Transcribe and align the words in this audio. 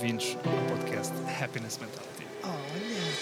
bem-vindos 0.00 0.34
ao 0.46 0.76
podcast 0.76 1.12
Happiness 1.42 1.78
Mentality. 1.78 2.26
Olha. 2.42 3.20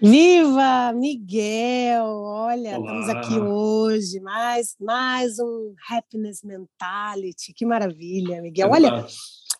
Viva, 0.00 0.92
Miguel! 0.94 2.06
Olha, 2.06 2.78
Olá. 2.78 2.98
estamos 3.00 3.08
aqui 3.10 3.38
hoje, 3.38 4.20
mais, 4.20 4.74
mais 4.80 5.38
um 5.38 5.74
Happiness 5.90 6.42
Mentality. 6.42 7.52
Que 7.54 7.66
maravilha, 7.66 8.40
Miguel. 8.40 8.68
É 8.68 8.70
Olha, 8.70 9.06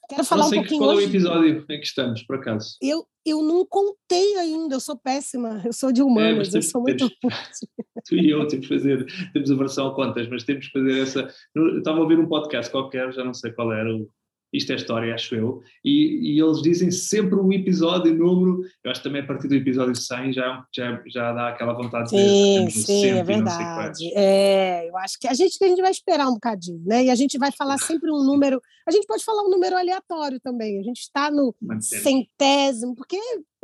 quero 0.08 0.24
falar 0.24 0.44
não 0.44 0.48
sei 0.48 0.58
um 0.58 0.62
pouquinho 0.62 0.80
qual 0.80 0.90
é 0.90 0.94
o 0.94 0.96
hoje. 0.96 1.06
episódio 1.08 1.58
em 1.60 1.66
que 1.66 1.86
estamos, 1.86 2.22
por 2.22 2.36
acaso. 2.36 2.78
Eu, 2.80 3.06
eu 3.26 3.42
não 3.42 3.66
contei 3.66 4.36
ainda, 4.36 4.76
eu 4.76 4.80
sou 4.80 4.96
péssima, 4.96 5.60
eu 5.66 5.72
sou 5.74 5.92
de 5.92 6.00
humanas, 6.00 6.48
mas 6.48 6.54
eu 6.54 6.62
sou 6.62 6.80
muito. 6.80 7.10
Tu 8.08 8.16
e 8.16 8.30
eu 8.30 8.46
temos 8.46 8.66
que 8.66 8.74
fazer, 8.74 9.04
temos 9.34 9.50
a 9.50 9.54
versão 9.54 9.88
a 9.88 9.94
contas, 9.94 10.26
mas 10.30 10.44
temos 10.44 10.66
que 10.66 10.72
fazer 10.72 11.02
essa. 11.02 11.34
Eu 11.54 11.78
estava 11.78 11.98
a 11.98 12.00
ouvir 12.00 12.18
um 12.18 12.26
podcast 12.26 12.72
qualquer, 12.72 13.12
já 13.12 13.22
não 13.22 13.34
sei 13.34 13.52
qual 13.52 13.70
era, 13.74 13.94
o 13.94 14.08
Isto 14.52 14.72
é 14.72 14.76
História, 14.76 15.14
acho 15.14 15.34
eu, 15.34 15.62
e, 15.84 16.34
e 16.34 16.40
eles 16.40 16.60
dizem 16.60 16.90
sempre 16.90 17.36
o 17.36 17.52
episódio, 17.52 18.12
o 18.12 18.16
número. 18.16 18.62
Eu 18.82 18.90
acho 18.90 19.00
que 19.00 19.08
também 19.08 19.22
a 19.22 19.26
partir 19.26 19.46
do 19.46 19.54
episódio 19.54 19.94
100 19.94 20.32
já, 20.32 20.66
já, 20.74 21.02
já 21.06 21.32
dá 21.32 21.48
aquela 21.48 21.72
vontade 21.72 22.10
de 22.10 22.16
Sim, 22.16 22.64
no 22.64 22.70
sim, 22.70 22.82
100 22.82 23.04
é 23.04 23.18
e 23.18 23.22
verdade. 23.22 24.12
É, 24.14 24.88
eu 24.88 24.96
acho 24.98 25.18
que 25.20 25.28
a 25.28 25.34
gente, 25.34 25.56
a 25.62 25.68
gente 25.68 25.80
vai 25.80 25.90
esperar 25.90 26.28
um 26.28 26.34
bocadinho, 26.34 26.82
né? 26.84 27.04
E 27.04 27.10
a 27.10 27.14
gente 27.14 27.38
vai 27.38 27.52
falar 27.52 27.78
sempre 27.78 28.10
um 28.10 28.24
número. 28.24 28.60
A 28.86 28.90
gente 28.90 29.06
pode 29.06 29.24
falar 29.24 29.42
um 29.42 29.50
número 29.50 29.76
aleatório 29.76 30.40
também. 30.40 30.80
A 30.80 30.82
gente 30.82 31.00
está 31.00 31.30
no 31.30 31.54
centésimo, 31.80 32.94
porque, 32.96 33.16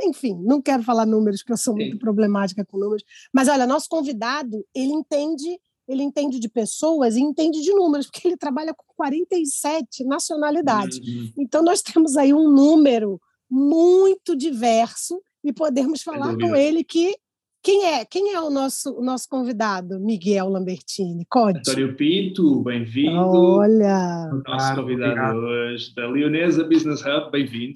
enfim, 0.03 0.39
não 0.45 0.63
quero 0.63 0.83
falar 0.83 1.05
números, 1.05 1.41
porque 1.41 1.53
eu 1.53 1.57
sou 1.57 1.75
muito 1.75 1.93
Sim. 1.93 1.99
problemática 1.99 2.65
com 2.65 2.79
números. 2.79 3.03
Mas 3.33 3.49
olha, 3.49 3.67
nosso 3.67 3.89
convidado, 3.89 4.65
ele 4.75 4.93
entende, 4.93 5.59
ele 5.89 6.03
entende 6.03 6.39
de 6.39 6.49
pessoas 6.49 7.17
e 7.17 7.21
entende 7.21 7.63
de 7.63 7.73
números, 7.73 8.07
porque 8.07 8.27
ele 8.27 8.37
trabalha 8.37 8.75
com 8.75 8.85
47 8.97 10.05
nacionalidades. 10.05 10.99
Uhum. 10.99 11.31
Então, 11.39 11.63
nós 11.63 11.83
temos 11.83 12.17
aí 12.17 12.33
um 12.33 12.51
número 12.51 13.21
muito 13.51 14.37
diverso 14.37 15.21
e 15.45 15.53
podemos 15.53 16.03
falar 16.03 16.37
com 16.37 16.55
ele 16.55 16.83
que. 16.83 17.15
Quem 17.63 17.85
é? 17.85 18.05
Quem 18.05 18.33
é 18.33 18.41
o 18.41 18.49
nosso, 18.49 18.93
o 18.97 19.03
nosso 19.03 19.29
convidado, 19.29 19.99
Miguel 19.99 20.49
Lambertini? 20.49 21.27
Conte. 21.29 21.69
António 21.69 21.97
Pinto, 21.97 22.63
bem-vindo. 22.63 23.11
Olha, 23.11 24.31
Nosso 24.47 24.67
Ah, 24.67 24.77
convidado 24.77 25.11
obrigado. 25.11 25.39
hoje 25.39 25.93
da 25.97 26.07
Leonesa 26.07 26.63
Business 26.63 27.01
Hub, 27.05 27.29
bem-vindo. 27.33 27.75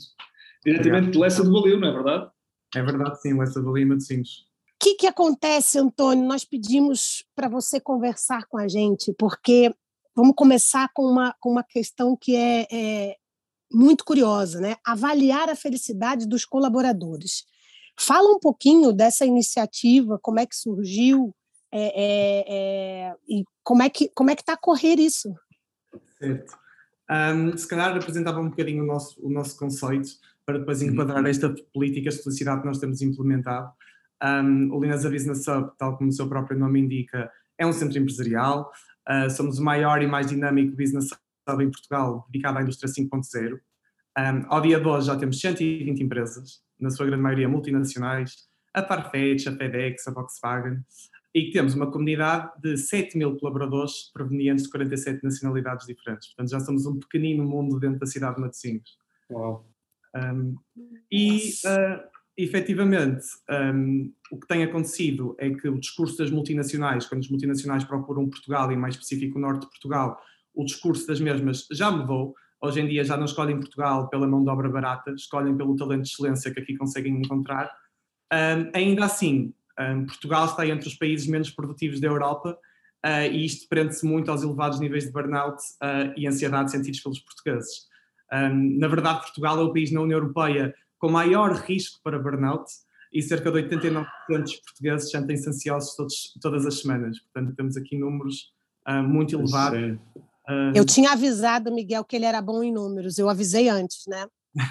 Diretamente 0.64 1.11
de 1.11 1.19
Lessa 1.19 1.42
do 1.42 1.50
Balio, 1.52 1.80
não 1.80 1.89
é 1.89 1.92
verdade? 1.92 2.30
É 2.77 2.83
verdade, 2.84 3.20
sim, 3.20 3.36
Lessa 3.36 3.61
do 3.61 3.77
Lima 3.77 3.97
de 3.97 4.05
Sines. 4.05 4.45
O 4.81 4.83
que, 4.83 4.95
que 4.95 5.06
acontece, 5.06 5.78
Antônio? 5.78 6.27
Nós 6.27 6.42
pedimos 6.42 7.23
para 7.36 7.50
você 7.50 7.78
conversar 7.78 8.47
com 8.47 8.56
a 8.56 8.67
gente, 8.67 9.14
porque 9.19 9.70
vamos 10.17 10.34
começar 10.34 10.89
com 10.95 11.05
uma, 11.05 11.34
com 11.39 11.50
uma 11.50 11.62
questão 11.62 12.17
que 12.19 12.34
é, 12.34 12.67
é 12.73 13.17
muito 13.70 14.06
curiosa, 14.06 14.58
né? 14.58 14.77
Avaliar 14.83 15.51
a 15.51 15.55
felicidade 15.55 16.27
dos 16.27 16.47
colaboradores. 16.47 17.45
Fala 17.98 18.34
um 18.34 18.39
pouquinho 18.39 18.91
dessa 18.91 19.27
iniciativa, 19.27 20.19
como 20.23 20.41
é 20.41 20.47
que 20.47 20.56
surgiu 20.56 21.34
é, 21.70 21.83
é, 21.83 22.45
é, 22.48 23.14
e 23.28 23.45
como 23.62 23.83
é 23.83 23.91
que 23.91 24.08
como 24.14 24.31
é 24.31 24.34
que 24.34 24.41
está 24.41 24.55
a 24.55 24.56
correr 24.56 24.98
isso? 24.98 25.31
Certo. 26.19 26.58
Ahm, 27.06 27.55
se 27.55 27.69
calhar 27.69 27.95
apresentava 27.95 28.41
um 28.41 28.48
bocadinho 28.48 28.83
o 28.83 28.86
nosso, 28.86 29.20
o 29.23 29.28
nosso 29.28 29.58
conceito 29.58 30.08
para 30.47 30.58
depois 30.58 30.81
enquadrar 30.81 31.25
esta 31.27 31.55
políticas 31.75 32.14
de 32.14 32.23
felicidade 32.23 32.62
que 32.62 32.67
nós 32.67 32.78
temos 32.78 33.03
implementado. 33.03 33.70
Ahm, 34.23 34.71
o 34.71 34.81
Linasa 34.81 35.11
Business 35.11 35.47
Hub, 35.49 35.73
tal 35.79 35.97
como 35.97 36.11
o 36.11 36.13
seu 36.13 36.29
próprio 36.29 36.59
nome 36.59 36.81
indica, 36.81 37.31
é 37.59 37.67
um 37.67 37.73
centro 37.73 37.99
empresarial. 37.99 38.71
Ah, 39.07 39.29
somos 39.29 39.59
o 39.59 39.65
maior 39.65 40.03
e 40.03 40.07
mais 40.07 40.29
dinâmico 40.29 40.77
business 40.77 41.09
hub 41.49 41.65
em 41.65 41.71
Portugal 41.71 42.27
dedicado 42.31 42.59
à 42.59 42.63
indústria 42.63 42.89
5.0. 42.89 43.59
Ahm, 44.17 44.45
ao 44.48 44.61
dia 44.61 44.79
de 44.79 44.86
hoje 44.86 45.07
já 45.07 45.17
temos 45.17 45.41
120 45.41 46.03
empresas, 46.03 46.63
na 46.79 46.91
sua 46.91 47.07
grande 47.07 47.23
maioria 47.23 47.48
multinacionais, 47.48 48.48
a 48.75 48.83
Farfetch, 48.83 49.47
a 49.47 49.53
FedEx, 49.53 50.07
a 50.07 50.13
Volkswagen, 50.13 50.85
e 51.35 51.51
temos 51.51 51.75
uma 51.75 51.91
comunidade 51.91 52.51
de 52.61 52.77
7 52.77 53.17
mil 53.17 53.36
colaboradores 53.36 54.11
provenientes 54.13 54.64
de 54.64 54.70
47 54.70 55.23
nacionalidades 55.23 55.86
diferentes. 55.86 56.29
Portanto, 56.29 56.51
já 56.51 56.61
somos 56.61 56.86
um 56.86 56.98
pequenino 56.98 57.45
mundo 57.45 57.79
dentro 57.79 58.01
da 58.01 58.07
cidade 58.07 58.36
de 58.36 58.42
Matosinhos. 58.42 58.98
Uau. 59.30 59.67
Um, 60.14 60.57
e, 61.11 61.53
uh, 61.64 62.10
efetivamente, 62.42 63.24
um, 63.74 64.12
o 64.30 64.39
que 64.39 64.46
tem 64.46 64.62
acontecido 64.62 65.34
é 65.39 65.51
que 65.51 65.68
o 65.68 65.78
discurso 65.78 66.18
das 66.18 66.30
multinacionais, 66.30 67.06
quando 67.06 67.23
as 67.23 67.28
multinacionais 67.28 67.84
procuram 67.84 68.28
Portugal, 68.28 68.70
e 68.70 68.77
mais 68.77 68.95
específico 68.95 69.39
o 69.39 69.40
norte 69.40 69.62
de 69.62 69.68
Portugal, 69.68 70.20
o 70.55 70.64
discurso 70.64 71.06
das 71.06 71.20
mesmas 71.20 71.67
já 71.70 71.90
mudou. 71.90 72.34
Hoje 72.62 72.80
em 72.80 72.89
dia 72.89 73.05
já 73.05 73.17
não 73.17 73.24
escolhem 73.24 73.58
Portugal 73.58 74.08
pela 74.08 74.27
mão 74.27 74.45
de 74.45 74.50
obra 74.50 74.68
barata, 74.68 75.12
escolhem 75.12 75.56
pelo 75.56 75.77
talento 75.77 76.02
de 76.02 76.08
excelência 76.08 76.52
que 76.52 76.61
aqui 76.61 76.77
conseguem 76.77 77.14
encontrar. 77.17 77.70
Um, 78.33 78.70
ainda 78.74 79.06
assim, 79.06 79.52
um, 79.79 80.06
Portugal 80.06 80.45
está 80.45 80.67
entre 80.67 80.89
os 80.89 80.95
países 80.95 81.27
menos 81.27 81.50
produtivos 81.50 82.00
da 82.00 82.06
Europa 82.06 82.58
uh, 83.05 83.33
e 83.33 83.45
isto 83.45 83.68
prende-se 83.68 84.05
muito 84.05 84.30
aos 84.30 84.42
elevados 84.42 84.79
níveis 84.79 85.05
de 85.05 85.12
burnout 85.12 85.56
uh, 85.83 86.12
e 86.17 86.27
ansiedade 86.27 86.70
sentidos 86.70 87.00
pelos 87.00 87.18
portugueses. 87.18 87.89
Um, 88.33 88.79
na 88.79 88.89
verdade, 88.89 89.20
Portugal 89.23 89.58
é 89.58 89.62
o 89.62 89.73
país 89.73 89.90
na 89.90 90.02
União 90.02 90.18
Europeia 90.18 90.74
com 91.00 91.11
maior 91.11 91.52
risco 91.55 91.98
para 92.05 92.18
burnout 92.18 92.70
e 93.12 93.20
cerca 93.22 93.50
de 93.50 93.58
89% 93.62 94.06
dos 94.28 94.56
portugueses 94.56 95.11
sentem-se 95.11 95.48
ansiosos 95.48 95.96
todos, 95.96 96.38
todas 96.40 96.66
as 96.66 96.80
semanas. 96.80 97.18
Portanto, 97.18 97.56
temos 97.56 97.77
aqui 97.77 97.98
números 97.98 98.52
uh, 98.86 99.02
muito 99.02 99.34
elevados. 99.34 99.98
Uh, 100.46 100.72
Eu 100.74 100.84
tinha 100.84 101.11
avisado, 101.11 101.72
Miguel, 101.72 102.05
que 102.05 102.14
ele 102.14 102.27
era 102.27 102.40
bom 102.40 102.62
em 102.62 102.72
números. 102.72 103.18
Eu 103.18 103.28
avisei 103.28 103.68
antes, 103.68 104.05
né? 104.06 104.27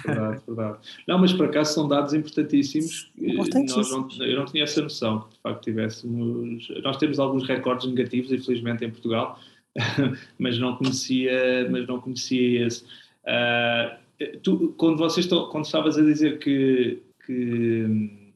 verdade, 0.06 0.42
verdade. 0.46 0.78
Não, 1.08 1.18
mas 1.18 1.32
por 1.32 1.46
acaso 1.46 1.74
são 1.74 1.88
dados 1.88 2.14
importantíssimos. 2.14 3.10
Eh, 3.20 3.32
Importantíssimos. 3.32 3.90
Nós 3.90 4.18
não, 4.18 4.26
eu 4.26 4.38
não 4.38 4.44
tinha 4.44 4.64
essa 4.64 4.80
noção 4.82 5.20
que 5.22 5.34
de 5.34 5.40
facto 5.40 5.62
tivéssemos. 5.62 6.68
Nós 6.82 6.96
temos 6.98 7.18
alguns 7.18 7.46
recordes 7.46 7.88
negativos, 7.88 8.30
infelizmente, 8.30 8.84
em 8.84 8.90
Portugal, 8.90 9.38
mas 10.38 10.58
não 10.58 10.76
conhecia, 10.76 11.66
mas 11.70 11.86
não 11.86 12.00
conhecia 12.00 12.66
esse. 12.66 12.84
Ah, 13.26 13.98
tu, 14.42 14.74
quando 14.76 14.98
vocês 14.98 15.26
estão, 15.26 15.48
quando 15.48 15.64
estavas 15.64 15.98
a 15.98 16.02
dizer 16.02 16.38
que, 16.38 17.02
que 17.24 17.84
hum, 17.84 18.32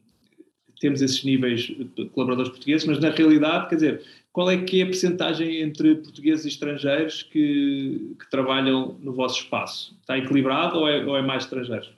temos 0.79 1.01
esses 1.01 1.23
níveis 1.23 1.61
de 1.61 2.09
colaboradores 2.09 2.49
portugueses, 2.51 2.87
mas 2.87 2.99
na 2.99 3.09
realidade, 3.09 3.69
quer 3.69 3.75
dizer, 3.75 4.03
qual 4.31 4.49
é 4.49 4.61
que 4.63 4.81
é 4.81 4.83
a 4.83 4.87
percentagem 4.87 5.61
entre 5.61 5.95
portugueses 5.95 6.45
e 6.45 6.49
estrangeiros 6.49 7.23
que, 7.23 8.15
que 8.19 8.29
trabalham 8.29 8.97
no 8.99 9.13
vosso 9.13 9.41
espaço? 9.41 9.97
Está 10.01 10.17
equilibrado 10.17 10.79
ou 10.79 10.87
é, 10.87 11.05
ou 11.05 11.15
é 11.15 11.21
mais 11.21 11.43
estrangeiros? 11.43 11.93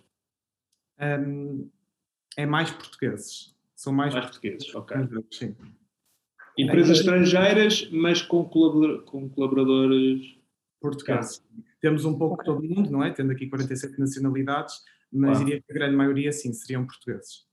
um, 0.99 1.69
é 2.35 2.45
mais 2.45 2.71
portugueses. 2.71 3.55
São 3.75 3.93
mais, 3.93 4.13
Mais 4.13 4.25
portugueses, 4.25 4.73
ok. 4.73 4.97
sim. 5.31 5.55
Empresas 6.57 6.99
estrangeiras, 6.99 7.87
mas 7.91 8.21
com 8.23 8.43
colaboradores. 8.45 10.35
Portugueses. 10.79 11.43
Temos 11.87 12.03
um 12.03 12.17
pouco 12.17 12.43
todo 12.43 12.61
mundo, 12.61 12.91
não 12.91 13.01
é? 13.01 13.11
Tendo 13.11 13.31
aqui 13.31 13.47
47 13.47 13.97
nacionalidades, 13.97 14.75
mas 15.09 15.31
Claro. 15.37 15.45
diria 15.45 15.61
que 15.65 15.71
a 15.71 15.73
grande 15.73 15.95
maioria, 15.95 16.33
sim, 16.33 16.51
seriam 16.51 16.85
portugueses. 16.85 17.45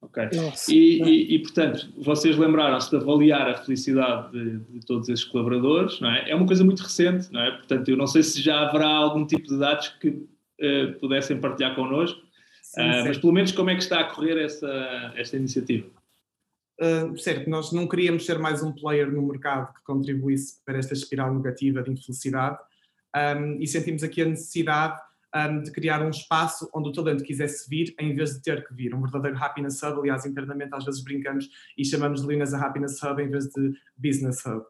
Ok. 0.00 0.28
Nossa. 0.34 0.72
E, 0.72 1.02
e- 1.02 1.34
e, 1.34 1.38
portanto, 1.40 1.92
vocês 1.98 2.34
lembraram-se 2.38 2.88
de 2.88 2.96
avaliar 2.96 3.46
a 3.50 3.54
felicidade 3.56 4.32
de, 4.32 4.58
de 4.78 4.86
todos 4.86 5.06
esses 5.10 5.24
colaboradores, 5.26 6.00
não 6.00 6.10
é? 6.10 6.30
É 6.30 6.34
uma 6.34 6.46
coisa 6.46 6.64
muito 6.64 6.82
recente, 6.82 7.30
não 7.30 7.40
é? 7.42 7.50
Portanto, 7.50 7.88
eu 7.90 7.96
não 7.98 8.06
sei 8.06 8.22
se 8.22 8.40
já 8.40 8.66
haverá 8.68 8.88
algum 8.88 9.26
tipo 9.26 9.46
de 9.48 9.58
dados 9.58 9.88
que 10.00 10.26
eh, 10.58 10.86
pudessem 10.98 11.38
partilhar 11.38 11.74
connosco, 11.74 12.18
Sim, 12.62 12.80
certo. 12.80 13.06
mas 13.08 13.18
pelo 13.18 13.32
menos 13.34 13.52
como 13.52 13.68
é 13.68 13.74
que 13.76 13.82
está 13.82 14.00
a 14.00 14.04
correr 14.04 14.38
essa, 14.42 15.12
esta 15.14 15.36
iniciativa? 15.36 15.86
Uh, 16.80 17.18
certo, 17.18 17.50
nós 17.50 17.70
não 17.72 17.86
queríamos 17.86 18.24
ser 18.24 18.38
mais 18.38 18.62
um 18.62 18.72
player 18.72 19.10
no 19.12 19.20
mercado 19.26 19.74
que 19.74 19.82
contribuísse 19.84 20.62
para 20.64 20.78
esta 20.78 20.94
espiral 20.94 21.34
negativa 21.34 21.82
de 21.82 21.90
infelicidade 21.90 22.58
um, 23.14 23.60
e 23.60 23.66
sentimos 23.66 24.02
aqui 24.02 24.22
a 24.22 24.26
necessidade 24.26 25.00
um, 25.34 25.62
de 25.62 25.70
criar 25.70 26.02
um 26.02 26.10
espaço 26.10 26.68
onde 26.74 26.88
o 26.88 26.92
talento 26.92 27.22
quisesse 27.22 27.68
vir 27.68 27.94
em 28.00 28.14
vez 28.14 28.34
de 28.34 28.42
ter 28.42 28.66
que 28.66 28.74
vir. 28.74 28.94
Um 28.94 29.02
verdadeiro 29.02 29.36
happiness 29.36 29.82
hub, 29.82 30.00
aliás, 30.00 30.24
internamente 30.24 30.74
às 30.74 30.84
vezes 30.84 31.02
brincamos 31.02 31.48
e 31.76 31.84
chamamos 31.84 32.22
de 32.22 32.28
Linas 32.28 32.54
a 32.54 32.64
happiness 32.64 33.02
hub 33.02 33.22
em 33.22 33.28
vez 33.28 33.46
de 33.46 33.72
business 33.96 34.44
hub. 34.44 34.64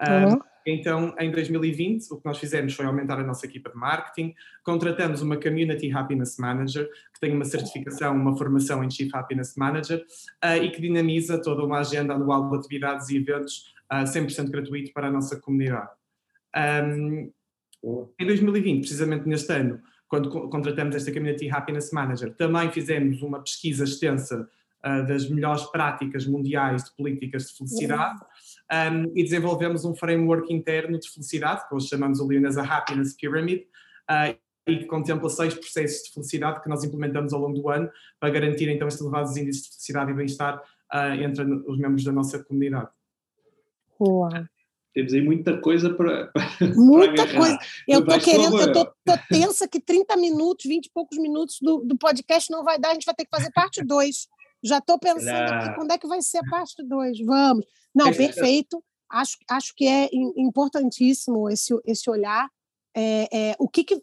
Um, 0.00 0.32
Uhum. 0.32 0.40
Então, 0.66 1.14
em 1.18 1.30
2020, 1.30 2.12
o 2.12 2.18
que 2.18 2.24
nós 2.24 2.38
fizemos 2.38 2.74
foi 2.74 2.86
aumentar 2.86 3.18
a 3.18 3.24
nossa 3.24 3.46
equipa 3.46 3.70
de 3.70 3.76
marketing, 3.76 4.34
contratamos 4.62 5.20
uma 5.20 5.36
Community 5.36 5.90
Happiness 5.92 6.36
Manager, 6.38 6.88
que 7.12 7.20
tem 7.20 7.34
uma 7.34 7.44
certificação, 7.44 8.14
uma 8.14 8.36
formação 8.36 8.82
em 8.84 8.90
Chief 8.90 9.12
Happiness 9.12 9.54
Manager, 9.56 10.04
ah, 10.40 10.56
e 10.56 10.70
que 10.70 10.80
dinamiza 10.80 11.40
toda 11.40 11.64
uma 11.64 11.80
agenda 11.80 12.14
anual 12.14 12.48
de 12.48 12.56
atividades 12.56 13.08
e 13.08 13.16
eventos 13.16 13.74
ah, 13.88 14.04
100% 14.04 14.50
gratuito 14.50 14.92
para 14.92 15.08
a 15.08 15.10
nossa 15.10 15.40
comunidade. 15.40 15.90
Um, 16.56 17.32
em 18.18 18.26
2020, 18.26 18.80
precisamente 18.80 19.28
neste 19.28 19.52
ano, 19.52 19.80
quando 20.08 20.28
co- 20.28 20.48
contratamos 20.48 20.94
esta 20.94 21.12
Community 21.12 21.50
Happiness 21.50 21.90
Manager, 21.92 22.34
também 22.36 22.70
fizemos 22.70 23.22
uma 23.22 23.40
pesquisa 23.40 23.84
extensa 23.84 24.48
ah, 24.82 25.00
das 25.02 25.28
melhores 25.30 25.62
práticas 25.66 26.26
mundiais 26.26 26.84
de 26.84 26.96
políticas 26.96 27.46
de 27.46 27.56
felicidade 27.56 28.20
um, 28.72 29.16
e 29.16 29.22
desenvolvemos 29.22 29.84
um 29.84 29.94
framework 29.94 30.52
interno 30.52 30.98
de 30.98 31.08
felicidade, 31.08 31.68
que 31.68 31.74
hoje 31.74 31.86
chamamos 31.86 32.18
o 32.18 32.26
Leonesa 32.26 32.62
Happiness 32.62 33.14
Pyramid, 33.14 33.60
uh, 34.10 34.36
e 34.66 34.78
que 34.78 34.86
contempla 34.86 35.28
seis 35.28 35.54
processos 35.54 36.08
de 36.08 36.14
felicidade 36.14 36.62
que 36.62 36.68
nós 36.68 36.82
implementamos 36.82 37.32
ao 37.32 37.40
longo 37.40 37.60
do 37.60 37.68
ano 37.68 37.88
para 38.18 38.30
garantir 38.30 38.68
então 38.68 38.88
estes 38.88 39.02
elevados 39.02 39.36
índices 39.36 39.62
de 39.62 39.68
felicidade 39.70 40.10
e 40.10 40.14
bem-estar 40.14 40.58
uh, 40.58 41.22
entre 41.22 41.44
os 41.44 41.78
membros 41.78 42.02
da 42.02 42.12
nossa 42.12 42.42
comunidade. 42.42 42.90
Uau. 44.00 44.30
Temos 44.94 45.14
aí 45.14 45.22
muita 45.22 45.58
coisa 45.58 45.94
para. 45.94 46.30
Muita 46.76 47.26
coisa. 47.34 47.58
Eu 47.88 48.00
estou 48.00 48.20
querendo, 48.20 48.60
eu 48.60 48.66
estou 48.66 48.94
tensa 49.30 49.66
que 49.66 49.80
30 49.80 50.16
minutos, 50.18 50.66
20 50.66 50.86
e 50.86 50.90
poucos 50.90 51.16
minutos 51.16 51.56
do, 51.62 51.78
do 51.78 51.96
podcast 51.96 52.50
não 52.50 52.62
vai 52.62 52.78
dar, 52.78 52.90
a 52.90 52.94
gente 52.94 53.06
vai 53.06 53.14
ter 53.14 53.24
que 53.24 53.34
fazer 53.34 53.50
parte 53.52 53.82
2. 53.84 54.28
Já 54.62 54.78
estou 54.78 54.98
pensando 54.98 55.30
aqui 55.30 55.74
quando 55.74 55.90
é 55.92 55.98
que 55.98 56.06
vai 56.06 56.20
ser 56.20 56.38
a 56.38 56.50
parte 56.50 56.74
2. 56.84 57.20
Vamos. 57.24 57.64
Não, 57.94 58.12
perfeito. 58.12 58.82
Acho, 59.10 59.36
acho 59.50 59.74
que 59.74 59.86
é 59.86 60.08
importantíssimo 60.12 61.48
esse, 61.50 61.74
esse 61.84 62.08
olhar. 62.08 62.48
É, 62.94 63.28
é, 63.32 63.56
o 63.58 63.68
que, 63.68 63.84
que 63.84 64.00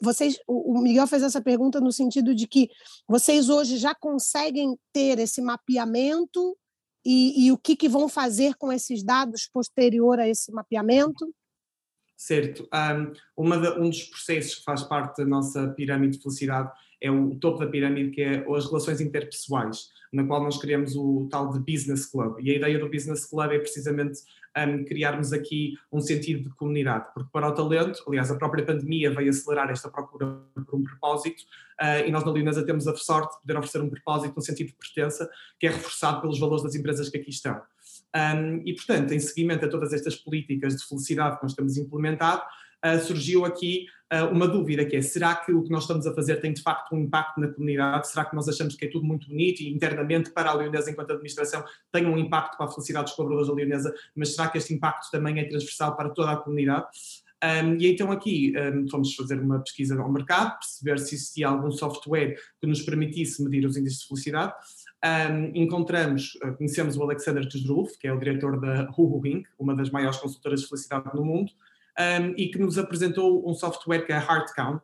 vocês, 0.00 0.38
o 0.46 0.80
Miguel 0.80 1.06
fez 1.06 1.22
essa 1.22 1.40
pergunta 1.40 1.80
no 1.80 1.92
sentido 1.92 2.34
de 2.34 2.46
que 2.46 2.68
vocês 3.08 3.48
hoje 3.48 3.76
já 3.76 3.94
conseguem 3.94 4.76
ter 4.92 5.18
esse 5.18 5.40
mapeamento 5.40 6.56
e, 7.04 7.46
e 7.46 7.52
o 7.52 7.58
que, 7.58 7.76
que 7.76 7.88
vão 7.88 8.08
fazer 8.08 8.54
com 8.54 8.72
esses 8.72 9.02
dados 9.02 9.48
posterior 9.52 10.18
a 10.18 10.28
esse 10.28 10.50
mapeamento? 10.52 11.32
Certo. 12.16 12.68
Um, 13.36 13.82
um 13.84 13.90
dos 13.90 14.04
processos 14.04 14.56
que 14.56 14.64
faz 14.64 14.82
parte 14.82 15.18
da 15.18 15.26
nossa 15.26 15.68
pirâmide 15.68 16.16
de 16.16 16.22
felicidade 16.22 16.70
é 17.00 17.10
o 17.10 17.34
topo 17.36 17.58
da 17.58 17.66
pirâmide, 17.66 18.10
que 18.12 18.22
é 18.22 18.46
as 18.50 18.66
relações 18.66 19.00
interpessoais, 19.00 19.88
na 20.12 20.24
qual 20.24 20.42
nós 20.42 20.56
criamos 20.56 20.96
o 20.96 21.28
tal 21.30 21.52
de 21.52 21.58
Business 21.58 22.06
Club. 22.06 22.38
E 22.40 22.50
a 22.50 22.56
ideia 22.56 22.78
do 22.78 22.88
Business 22.88 23.26
Club 23.26 23.52
é 23.52 23.58
precisamente 23.58 24.20
um, 24.56 24.84
criarmos 24.84 25.32
aqui 25.32 25.74
um 25.92 26.00
sentido 26.00 26.48
de 26.48 26.56
comunidade, 26.56 27.06
porque 27.12 27.28
para 27.32 27.48
o 27.48 27.52
talento, 27.52 28.02
aliás, 28.06 28.30
a 28.30 28.36
própria 28.36 28.64
pandemia 28.64 29.10
veio 29.10 29.30
acelerar 29.30 29.70
esta 29.70 29.88
procura 29.88 30.40
por 30.66 30.78
um 30.78 30.82
propósito, 30.82 31.42
uh, 31.80 32.06
e 32.06 32.10
nós 32.10 32.24
na 32.24 32.30
Leonesa 32.30 32.64
temos 32.64 32.86
a 32.86 32.96
sorte 32.96 33.34
de 33.34 33.40
poder 33.42 33.58
oferecer 33.58 33.80
um 33.80 33.90
propósito, 33.90 34.34
um 34.36 34.42
sentido 34.42 34.68
de 34.68 34.74
pertença, 34.74 35.28
que 35.58 35.66
é 35.66 35.70
reforçado 35.70 36.20
pelos 36.20 36.38
valores 36.38 36.62
das 36.62 36.74
empresas 36.74 37.08
que 37.08 37.18
aqui 37.18 37.30
estão. 37.30 37.60
Um, 38.14 38.62
e, 38.64 38.74
portanto, 38.74 39.12
em 39.12 39.18
seguimento 39.18 39.64
a 39.64 39.68
todas 39.68 39.92
estas 39.92 40.14
políticas 40.14 40.76
de 40.76 40.86
felicidade 40.86 41.36
que 41.36 41.42
nós 41.42 41.54
temos 41.54 41.76
implementado, 41.76 42.42
surgiu 43.00 43.44
aqui 43.44 43.86
uh, 44.12 44.26
uma 44.32 44.46
dúvida 44.46 44.84
que 44.84 44.96
é, 44.96 45.02
será 45.02 45.34
que 45.34 45.52
o 45.52 45.62
que 45.62 45.70
nós 45.70 45.84
estamos 45.84 46.06
a 46.06 46.14
fazer 46.14 46.36
tem 46.36 46.52
de 46.52 46.62
facto 46.62 46.94
um 46.94 46.98
impacto 46.98 47.40
na 47.40 47.48
comunidade? 47.48 48.08
Será 48.08 48.24
que 48.24 48.34
nós 48.34 48.48
achamos 48.48 48.76
que 48.76 48.84
é 48.84 48.88
tudo 48.88 49.04
muito 49.04 49.28
bonito 49.28 49.60
e 49.60 49.72
internamente 49.72 50.30
para 50.30 50.50
a 50.50 50.54
Leonesa 50.54 50.90
enquanto 50.90 51.12
administração 51.12 51.64
tem 51.90 52.06
um 52.06 52.18
impacto 52.18 52.56
para 52.56 52.66
a 52.66 52.68
felicidade 52.70 53.06
dos 53.06 53.14
colaboradores 53.14 53.48
da 53.48 53.54
Leonesa, 53.54 53.94
mas 54.14 54.34
será 54.34 54.48
que 54.48 54.58
este 54.58 54.74
impacto 54.74 55.10
também 55.10 55.38
é 55.38 55.44
transversal 55.44 55.96
para 55.96 56.10
toda 56.10 56.32
a 56.32 56.36
comunidade? 56.36 56.86
Um, 57.44 57.76
e 57.78 57.88
então 57.88 58.10
aqui 58.10 58.54
um, 58.56 58.88
fomos 58.88 59.14
fazer 59.14 59.38
uma 59.38 59.58
pesquisa 59.60 60.00
ao 60.00 60.10
mercado, 60.10 60.58
perceber 60.58 60.98
se 60.98 61.14
existia 61.14 61.48
algum 61.48 61.70
software 61.70 62.36
que 62.58 62.66
nos 62.66 62.80
permitisse 62.80 63.42
medir 63.44 63.66
os 63.66 63.76
índices 63.76 64.00
de 64.00 64.08
felicidade. 64.08 64.54
Um, 65.04 65.50
encontramos, 65.54 66.36
uh, 66.36 66.54
conhecemos 66.56 66.96
o 66.96 67.02
Alexander 67.02 67.46
Tzruf, 67.46 67.98
que 67.98 68.08
é 68.08 68.12
o 68.12 68.18
diretor 68.18 68.58
da 68.58 68.88
Huhu 68.96 69.26
Inc., 69.26 69.46
uma 69.58 69.74
das 69.74 69.90
maiores 69.90 70.16
consultoras 70.16 70.62
de 70.62 70.68
felicidade 70.68 71.10
no 71.14 71.22
mundo, 71.22 71.52
um, 71.98 72.34
e 72.36 72.48
que 72.48 72.58
nos 72.58 72.78
apresentou 72.78 73.48
um 73.48 73.54
software 73.54 74.04
que 74.04 74.12
é 74.12 74.16
a 74.16 74.20
HeartCount, 74.20 74.82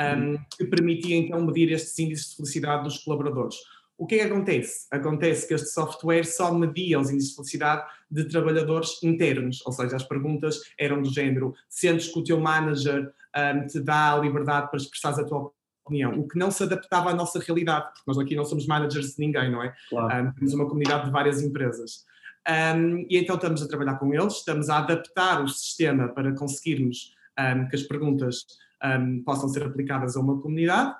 um, 0.00 0.04
uhum. 0.04 0.38
que 0.56 0.64
permitia 0.64 1.16
então 1.16 1.44
medir 1.44 1.70
estes 1.72 1.98
índices 1.98 2.30
de 2.30 2.36
felicidade 2.36 2.84
dos 2.84 2.98
colaboradores. 2.98 3.56
O 3.96 4.06
que 4.06 4.16
é 4.16 4.18
que 4.18 4.32
acontece? 4.32 4.86
Acontece 4.90 5.46
que 5.46 5.54
este 5.54 5.68
software 5.68 6.24
só 6.24 6.52
media 6.52 6.98
os 6.98 7.10
índices 7.10 7.30
de 7.30 7.36
felicidade 7.36 7.86
de 8.10 8.24
trabalhadores 8.24 9.00
internos, 9.02 9.64
ou 9.64 9.72
seja, 9.72 9.96
as 9.96 10.02
perguntas 10.02 10.60
eram 10.78 11.00
do 11.00 11.08
género: 11.08 11.54
sentes 11.68 12.08
que 12.08 12.18
o 12.18 12.24
teu 12.24 12.40
manager 12.40 13.12
um, 13.36 13.66
te 13.66 13.80
dá 13.80 14.12
a 14.12 14.18
liberdade 14.18 14.68
para 14.68 14.78
expressar 14.78 15.20
a 15.20 15.24
tua 15.24 15.52
opinião, 15.84 16.18
o 16.18 16.26
que 16.26 16.38
não 16.38 16.50
se 16.50 16.62
adaptava 16.62 17.10
à 17.10 17.14
nossa 17.14 17.38
realidade, 17.38 17.86
porque 17.92 18.02
nós 18.06 18.18
aqui 18.18 18.34
não 18.34 18.44
somos 18.44 18.66
managers 18.66 19.14
de 19.14 19.20
ninguém, 19.20 19.50
não 19.50 19.62
é? 19.62 19.74
Claro. 19.88 20.28
Um, 20.28 20.32
temos 20.32 20.54
uma 20.54 20.66
comunidade 20.66 21.04
de 21.04 21.10
várias 21.12 21.40
empresas. 21.42 22.04
Um, 22.46 23.06
e 23.08 23.16
então 23.16 23.36
estamos 23.36 23.62
a 23.62 23.68
trabalhar 23.68 23.94
com 23.94 24.12
eles, 24.12 24.34
estamos 24.34 24.68
a 24.68 24.78
adaptar 24.78 25.42
o 25.42 25.48
sistema 25.48 26.08
para 26.08 26.34
conseguirmos 26.34 27.14
um, 27.38 27.68
que 27.68 27.76
as 27.76 27.82
perguntas 27.82 28.44
um, 28.84 29.22
possam 29.22 29.48
ser 29.48 29.62
aplicadas 29.62 30.16
a 30.16 30.20
uma 30.20 30.40
comunidade. 30.40 30.94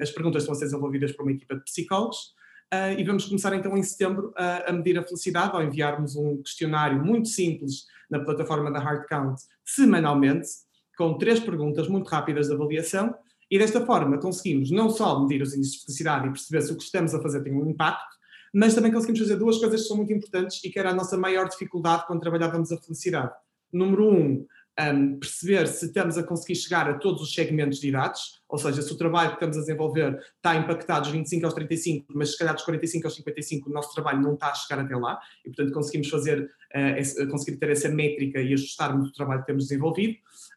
as 0.00 0.10
perguntas 0.10 0.42
estão 0.42 0.54
a 0.54 0.58
ser 0.58 0.64
desenvolvidas 0.64 1.12
por 1.12 1.22
uma 1.22 1.32
equipa 1.32 1.56
de 1.56 1.64
psicólogos. 1.64 2.36
Uh, 2.72 2.98
e 2.98 3.04
vamos 3.04 3.24
começar 3.24 3.54
então 3.54 3.74
em 3.78 3.82
setembro 3.82 4.32
a, 4.36 4.68
a 4.68 4.72
medir 4.72 4.98
a 4.98 5.02
felicidade 5.02 5.52
ao 5.52 5.62
enviarmos 5.62 6.16
um 6.16 6.42
questionário 6.42 7.02
muito 7.02 7.28
simples 7.28 7.86
na 8.10 8.20
plataforma 8.20 8.70
da 8.70 8.78
HeartCount 8.78 9.40
semanalmente, 9.64 10.48
com 10.96 11.16
três 11.16 11.40
perguntas 11.40 11.88
muito 11.88 12.08
rápidas 12.08 12.48
de 12.48 12.54
avaliação. 12.54 13.14
E 13.50 13.58
desta 13.58 13.84
forma 13.86 14.18
conseguimos 14.18 14.70
não 14.70 14.90
só 14.90 15.18
medir 15.20 15.40
os 15.40 15.54
índices 15.54 15.78
de 15.78 15.86
felicidade 15.86 16.28
e 16.28 16.30
perceber 16.30 16.60
se 16.60 16.72
o 16.72 16.76
que 16.76 16.82
estamos 16.82 17.14
a 17.14 17.22
fazer 17.22 17.42
tem 17.42 17.54
um 17.54 17.70
impacto, 17.70 18.18
mas 18.54 18.74
também 18.74 18.92
conseguimos 18.92 19.20
fazer 19.20 19.36
duas 19.36 19.58
coisas 19.58 19.82
que 19.82 19.88
são 19.88 19.96
muito 19.96 20.12
importantes 20.12 20.62
e 20.64 20.70
que 20.70 20.78
era 20.78 20.90
a 20.90 20.94
nossa 20.94 21.16
maior 21.16 21.48
dificuldade 21.48 22.06
quando 22.06 22.20
trabalhávamos 22.20 22.72
a 22.72 22.78
felicidade. 22.78 23.32
Número 23.72 24.10
um, 24.10 24.46
um, 24.80 25.18
perceber 25.18 25.66
se 25.66 25.86
estamos 25.86 26.16
a 26.16 26.22
conseguir 26.22 26.54
chegar 26.54 26.88
a 26.88 26.94
todos 26.94 27.20
os 27.20 27.34
segmentos 27.34 27.80
de 27.80 27.88
idades, 27.88 28.38
ou 28.48 28.56
seja, 28.58 28.80
se 28.80 28.92
o 28.92 28.96
trabalho 28.96 29.30
que 29.30 29.36
estamos 29.36 29.56
a 29.56 29.60
desenvolver 29.60 30.18
está 30.36 30.54
impactado 30.54 31.02
dos 31.02 31.10
25 31.10 31.44
aos 31.44 31.54
35, 31.54 32.06
mas 32.14 32.32
se 32.32 32.38
calhar 32.38 32.54
dos 32.54 32.64
45 32.64 33.06
aos 33.06 33.14
55 33.16 33.68
o 33.68 33.72
nosso 33.72 33.92
trabalho 33.92 34.22
não 34.22 34.34
está 34.34 34.50
a 34.50 34.54
chegar 34.54 34.82
até 34.82 34.96
lá, 34.96 35.18
e 35.44 35.50
portanto 35.50 35.74
conseguimos 35.74 36.08
fazer, 36.08 36.42
uh, 36.42 36.96
esse, 36.96 37.26
conseguir 37.26 37.58
ter 37.58 37.70
essa 37.70 37.88
métrica 37.88 38.40
e 38.40 38.52
ajustarmos 38.52 39.10
o 39.10 39.12
trabalho 39.12 39.40
que 39.40 39.46
temos 39.46 39.64
desenvolvido. 39.64 40.14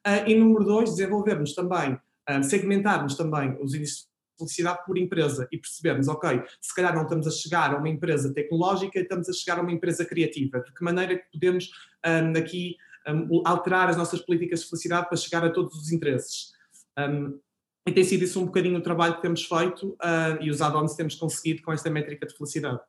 Uh, 0.08 0.30
e 0.30 0.36
número 0.36 0.64
dois, 0.66 0.92
desenvolvermos 0.92 1.56
também, 1.56 1.94
uh, 1.94 2.44
segmentarmos 2.44 3.16
também 3.16 3.58
os 3.60 3.74
índices 3.74 4.11
felicidade 4.42 4.86
por 4.86 4.98
empresa 4.98 5.48
e 5.52 5.58
percebermos, 5.58 6.08
ok, 6.08 6.44
se 6.60 6.74
calhar 6.74 6.96
não 6.96 7.04
estamos 7.04 7.28
a 7.28 7.32
chegar 7.32 7.74
a 7.74 7.78
uma 7.78 7.90
empresa 7.90 8.34
tecnológica, 8.34 9.00
estamos 9.00 9.30
a 9.30 9.34
chegar 9.34 9.60
a 9.60 9.62
uma 9.62 9.72
empresa 9.72 10.04
criativa. 10.04 10.60
De 10.60 10.74
que 10.74 10.84
maneira 10.84 11.18
que 11.18 11.32
podemos 11.32 11.70
um, 12.06 12.38
aqui 12.38 12.76
um, 13.08 13.42
alterar 13.46 13.90
as 13.90 13.98
nossas 13.98 14.22
políticas 14.22 14.62
de 14.62 14.70
felicidade 14.70 15.08
para 15.08 15.18
chegar 15.18 15.46
a 15.46 15.50
todos 15.50 15.76
os 15.76 15.92
interesses? 15.92 16.52
Um, 16.98 17.40
e 17.88 17.92
tem 17.92 18.04
sido 18.04 18.24
isso 18.24 18.40
um 18.40 18.46
bocadinho 18.46 18.78
o 18.78 18.84
trabalho 18.84 19.16
que 19.16 19.22
temos 19.22 19.44
feito 19.44 19.90
uh, 19.90 20.42
e 20.42 20.52
os 20.52 20.62
add-ons 20.62 20.96
temos 20.96 21.16
conseguido 21.16 21.64
com 21.64 21.74
esta 21.74 21.90
métrica 21.90 22.28
de 22.28 22.36
felicidade. 22.36 22.80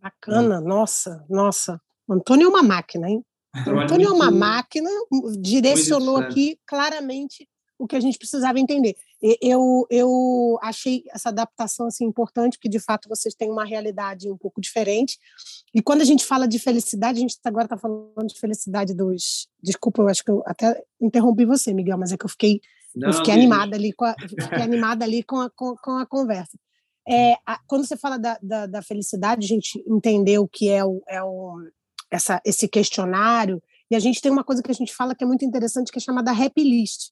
Bacana, 0.00 0.60
nossa, 0.60 1.24
nossa. 1.28 1.80
Antônio 2.08 2.46
é 2.46 2.48
uma 2.48 2.62
máquina, 2.62 3.08
hein? 3.08 3.24
Antônio 3.54 4.08
é 4.08 4.12
uma 4.12 4.30
máquina, 4.30 4.88
direcionou 5.40 6.16
aqui 6.16 6.58
claramente 6.66 7.46
o 7.80 7.86
que 7.86 7.96
a 7.96 8.00
gente 8.00 8.18
precisava 8.18 8.60
entender. 8.60 8.94
Eu, 9.40 9.86
eu 9.88 10.58
achei 10.62 11.02
essa 11.10 11.30
adaptação 11.30 11.86
assim, 11.86 12.04
importante, 12.04 12.58
porque 12.58 12.68
de 12.68 12.78
fato 12.78 13.08
vocês 13.08 13.34
têm 13.34 13.50
uma 13.50 13.64
realidade 13.64 14.30
um 14.30 14.36
pouco 14.36 14.60
diferente. 14.60 15.18
E 15.74 15.80
quando 15.80 16.02
a 16.02 16.04
gente 16.04 16.26
fala 16.26 16.46
de 16.46 16.58
felicidade, 16.58 17.18
a 17.18 17.22
gente 17.22 17.38
agora 17.42 17.64
está 17.64 17.78
falando 17.78 18.26
de 18.26 18.38
felicidade 18.38 18.94
dos. 18.94 19.48
Desculpa, 19.62 20.02
eu 20.02 20.08
acho 20.08 20.22
que 20.22 20.30
eu 20.30 20.42
até 20.44 20.84
interrompi 21.00 21.46
você, 21.46 21.72
Miguel, 21.72 21.96
mas 21.96 22.12
é 22.12 22.18
que 22.18 22.24
eu 22.26 22.28
fiquei, 22.28 22.60
Não, 22.94 23.08
eu 23.08 23.14
fiquei 23.14 23.32
animada 23.32 23.74
ali 23.74 23.94
com 23.94 24.04
a, 24.04 24.14
fiquei 24.18 24.62
animada 24.62 25.04
ali 25.06 25.22
com 25.22 25.40
a, 25.40 25.48
com, 25.48 25.74
com 25.76 25.92
a 25.92 26.04
conversa. 26.04 26.58
É, 27.08 27.32
a, 27.46 27.58
quando 27.66 27.86
você 27.86 27.96
fala 27.96 28.18
da, 28.18 28.38
da, 28.42 28.66
da, 28.66 28.82
felicidade, 28.82 29.46
a 29.46 29.48
gente 29.48 29.82
entendeu 29.86 30.42
o 30.42 30.48
que 30.48 30.68
é, 30.68 30.84
o, 30.84 31.02
é 31.08 31.22
o, 31.22 31.56
essa, 32.10 32.42
esse 32.44 32.68
questionário, 32.68 33.62
e 33.90 33.96
a 33.96 33.98
gente 33.98 34.20
tem 34.20 34.30
uma 34.30 34.44
coisa 34.44 34.62
que 34.62 34.70
a 34.70 34.74
gente 34.74 34.94
fala 34.94 35.14
que 35.14 35.24
é 35.24 35.26
muito 35.26 35.46
interessante, 35.46 35.90
que 35.90 35.98
é 35.98 36.00
chamada 36.00 36.30
happy 36.30 36.62
list 36.62 37.10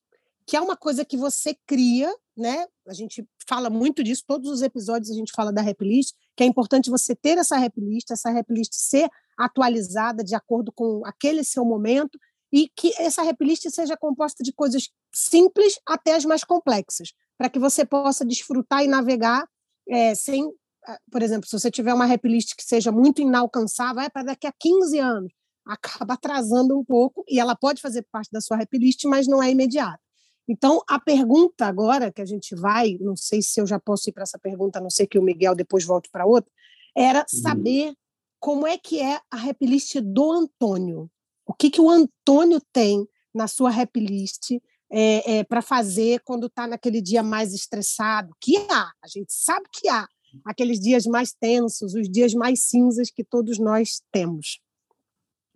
que 0.48 0.56
é 0.56 0.60
uma 0.62 0.78
coisa 0.78 1.04
que 1.04 1.14
você 1.14 1.54
cria, 1.66 2.10
né? 2.34 2.66
A 2.86 2.94
gente 2.94 3.28
fala 3.46 3.68
muito 3.68 4.02
disso, 4.02 4.24
todos 4.26 4.50
os 4.50 4.62
episódios 4.62 5.10
a 5.10 5.14
gente 5.14 5.30
fala 5.30 5.52
da 5.52 5.60
rap 5.60 5.84
list, 5.84 6.16
que 6.34 6.42
é 6.42 6.46
importante 6.46 6.88
você 6.88 7.14
ter 7.14 7.36
essa 7.36 7.58
rap 7.58 7.78
list, 7.78 8.10
essa 8.10 8.30
rap 8.30 8.50
list 8.50 8.72
ser 8.72 9.10
atualizada 9.36 10.24
de 10.24 10.34
acordo 10.34 10.72
com 10.72 11.02
aquele 11.04 11.44
seu 11.44 11.66
momento 11.66 12.18
e 12.50 12.66
que 12.74 12.94
essa 12.98 13.22
rap 13.22 13.36
list 13.44 13.68
seja 13.68 13.94
composta 13.94 14.42
de 14.42 14.50
coisas 14.50 14.88
simples 15.12 15.78
até 15.86 16.14
as 16.14 16.24
mais 16.24 16.42
complexas, 16.42 17.12
para 17.36 17.50
que 17.50 17.58
você 17.58 17.84
possa 17.84 18.24
desfrutar 18.24 18.82
e 18.82 18.88
navegar 18.88 19.46
é, 19.86 20.14
sem, 20.14 20.50
ah, 20.86 20.98
por 21.12 21.20
exemplo, 21.20 21.46
se 21.46 21.58
você 21.58 21.70
tiver 21.70 21.92
uma 21.92 22.06
rap 22.06 22.26
list 22.26 22.56
que 22.56 22.64
seja 22.64 22.90
muito 22.90 23.20
inalcançável, 23.20 24.00
é 24.00 24.08
para 24.08 24.22
daqui 24.22 24.46
a 24.46 24.52
15 24.58 24.98
anos, 24.98 25.32
acaba 25.68 26.14
atrasando 26.14 26.78
um 26.78 26.82
pouco 26.82 27.22
e 27.28 27.38
ela 27.38 27.54
pode 27.54 27.82
fazer 27.82 28.06
parte 28.10 28.30
da 28.32 28.40
sua 28.40 28.56
rap 28.56 28.78
list, 28.78 29.04
mas 29.04 29.28
não 29.28 29.42
é 29.42 29.50
imediata. 29.50 30.07
Então, 30.48 30.82
a 30.88 30.98
pergunta 30.98 31.66
agora 31.66 32.10
que 32.10 32.22
a 32.22 32.24
gente 32.24 32.54
vai, 32.54 32.96
não 33.00 33.14
sei 33.14 33.42
se 33.42 33.60
eu 33.60 33.66
já 33.66 33.78
posso 33.78 34.08
ir 34.08 34.12
para 34.12 34.22
essa 34.22 34.38
pergunta, 34.38 34.78
a 34.78 34.82
não 34.82 34.88
sei 34.88 35.06
que 35.06 35.18
o 35.18 35.22
Miguel 35.22 35.54
depois 35.54 35.84
volte 35.84 36.08
para 36.10 36.24
outra, 36.24 36.50
era 36.96 37.20
uhum. 37.20 37.40
saber 37.40 37.94
como 38.40 38.66
é 38.66 38.78
que 38.78 39.00
é 39.00 39.20
a 39.30 39.36
rap 39.36 39.64
list 39.66 39.96
do 40.00 40.32
Antônio. 40.32 41.10
O 41.46 41.52
que, 41.52 41.70
que 41.70 41.80
o 41.80 41.90
Antônio 41.90 42.60
tem 42.72 43.06
na 43.34 43.46
sua 43.46 43.70
rap 43.70 44.00
list 44.00 44.52
é, 44.90 45.38
é, 45.38 45.44
para 45.44 45.60
fazer 45.60 46.20
quando 46.24 46.46
está 46.46 46.66
naquele 46.66 47.02
dia 47.02 47.22
mais 47.22 47.52
estressado? 47.52 48.34
Que 48.40 48.56
há, 48.70 48.90
a 49.02 49.08
gente 49.08 49.32
sabe 49.32 49.66
que 49.70 49.88
há 49.88 50.08
aqueles 50.44 50.80
dias 50.80 51.04
mais 51.04 51.32
tensos, 51.32 51.94
os 51.94 52.08
dias 52.08 52.32
mais 52.32 52.62
cinzas 52.64 53.10
que 53.10 53.24
todos 53.24 53.58
nós 53.58 54.00
temos. 54.10 54.60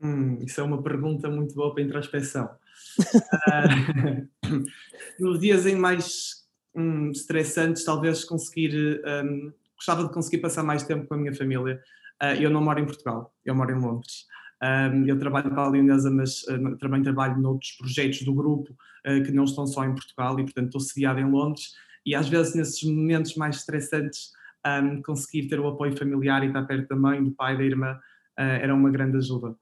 Hum, 0.02 0.38
isso 0.40 0.60
é 0.60 0.64
uma 0.64 0.82
pergunta 0.82 1.30
muito 1.30 1.54
boa 1.54 1.72
para 1.72 1.82
introspeção. 1.82 2.50
uh, 2.98 4.28
nos 5.20 5.38
dias 5.38 5.64
em 5.64 5.76
mais 5.76 6.42
um, 6.74 7.10
estressantes, 7.10 7.84
talvez 7.84 8.24
conseguir, 8.24 9.00
um, 9.24 9.52
gostava 9.76 10.04
de 10.04 10.12
conseguir 10.12 10.38
passar 10.38 10.64
mais 10.64 10.82
tempo 10.82 11.06
com 11.06 11.14
a 11.14 11.16
minha 11.16 11.34
família. 11.34 11.80
Uh, 12.20 12.40
eu 12.40 12.50
não 12.50 12.62
moro 12.62 12.80
em 12.80 12.84
Portugal, 12.84 13.32
eu 13.44 13.54
moro 13.54 13.70
em 13.70 13.80
Londres. 13.80 14.26
Um, 14.62 15.06
eu 15.06 15.18
trabalho 15.18 15.50
para 15.50 15.62
a 15.62 15.68
Leonesa, 15.68 16.10
mas 16.10 16.42
uh, 16.44 16.76
também 16.78 17.02
trabalho 17.02 17.40
noutros 17.40 17.72
projetos 17.72 18.22
do 18.22 18.34
grupo 18.34 18.72
uh, 19.06 19.22
que 19.24 19.32
não 19.32 19.44
estão 19.44 19.66
só 19.66 19.84
em 19.84 19.92
Portugal 19.94 20.38
e, 20.38 20.44
portanto, 20.44 20.66
estou 20.66 20.80
sediado 20.80 21.20
em 21.20 21.30
Londres. 21.30 21.74
E 22.06 22.14
às 22.14 22.28
vezes, 22.28 22.54
nesses 22.54 22.82
momentos 22.82 23.34
mais 23.36 23.56
estressantes, 23.56 24.32
um, 24.64 25.02
conseguir 25.02 25.48
ter 25.48 25.58
o 25.58 25.68
apoio 25.68 25.96
familiar 25.96 26.42
e 26.44 26.46
estar 26.46 26.62
perto 26.62 26.88
da 26.88 26.96
mãe, 26.96 27.22
do 27.22 27.32
pai, 27.32 27.56
da 27.56 27.64
irmã, 27.64 27.98
era 28.36 28.74
uma 28.74 28.90
grande 28.90 29.18
ajuda. 29.18 29.54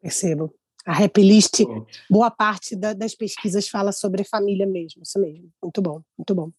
Percebo. 0.00 0.54
A 0.86 1.04
Happy 1.04 1.22
List, 1.22 1.60
boa 2.08 2.30
parte 2.30 2.74
da, 2.74 2.94
das 2.94 3.14
pesquisas 3.14 3.68
fala 3.68 3.92
sobre 3.92 4.24
família 4.24 4.66
mesmo, 4.66 5.02
isso 5.02 5.20
mesmo. 5.20 5.50
Muito 5.62 5.82
bom, 5.82 6.02
muito 6.16 6.34
bom. 6.34 6.50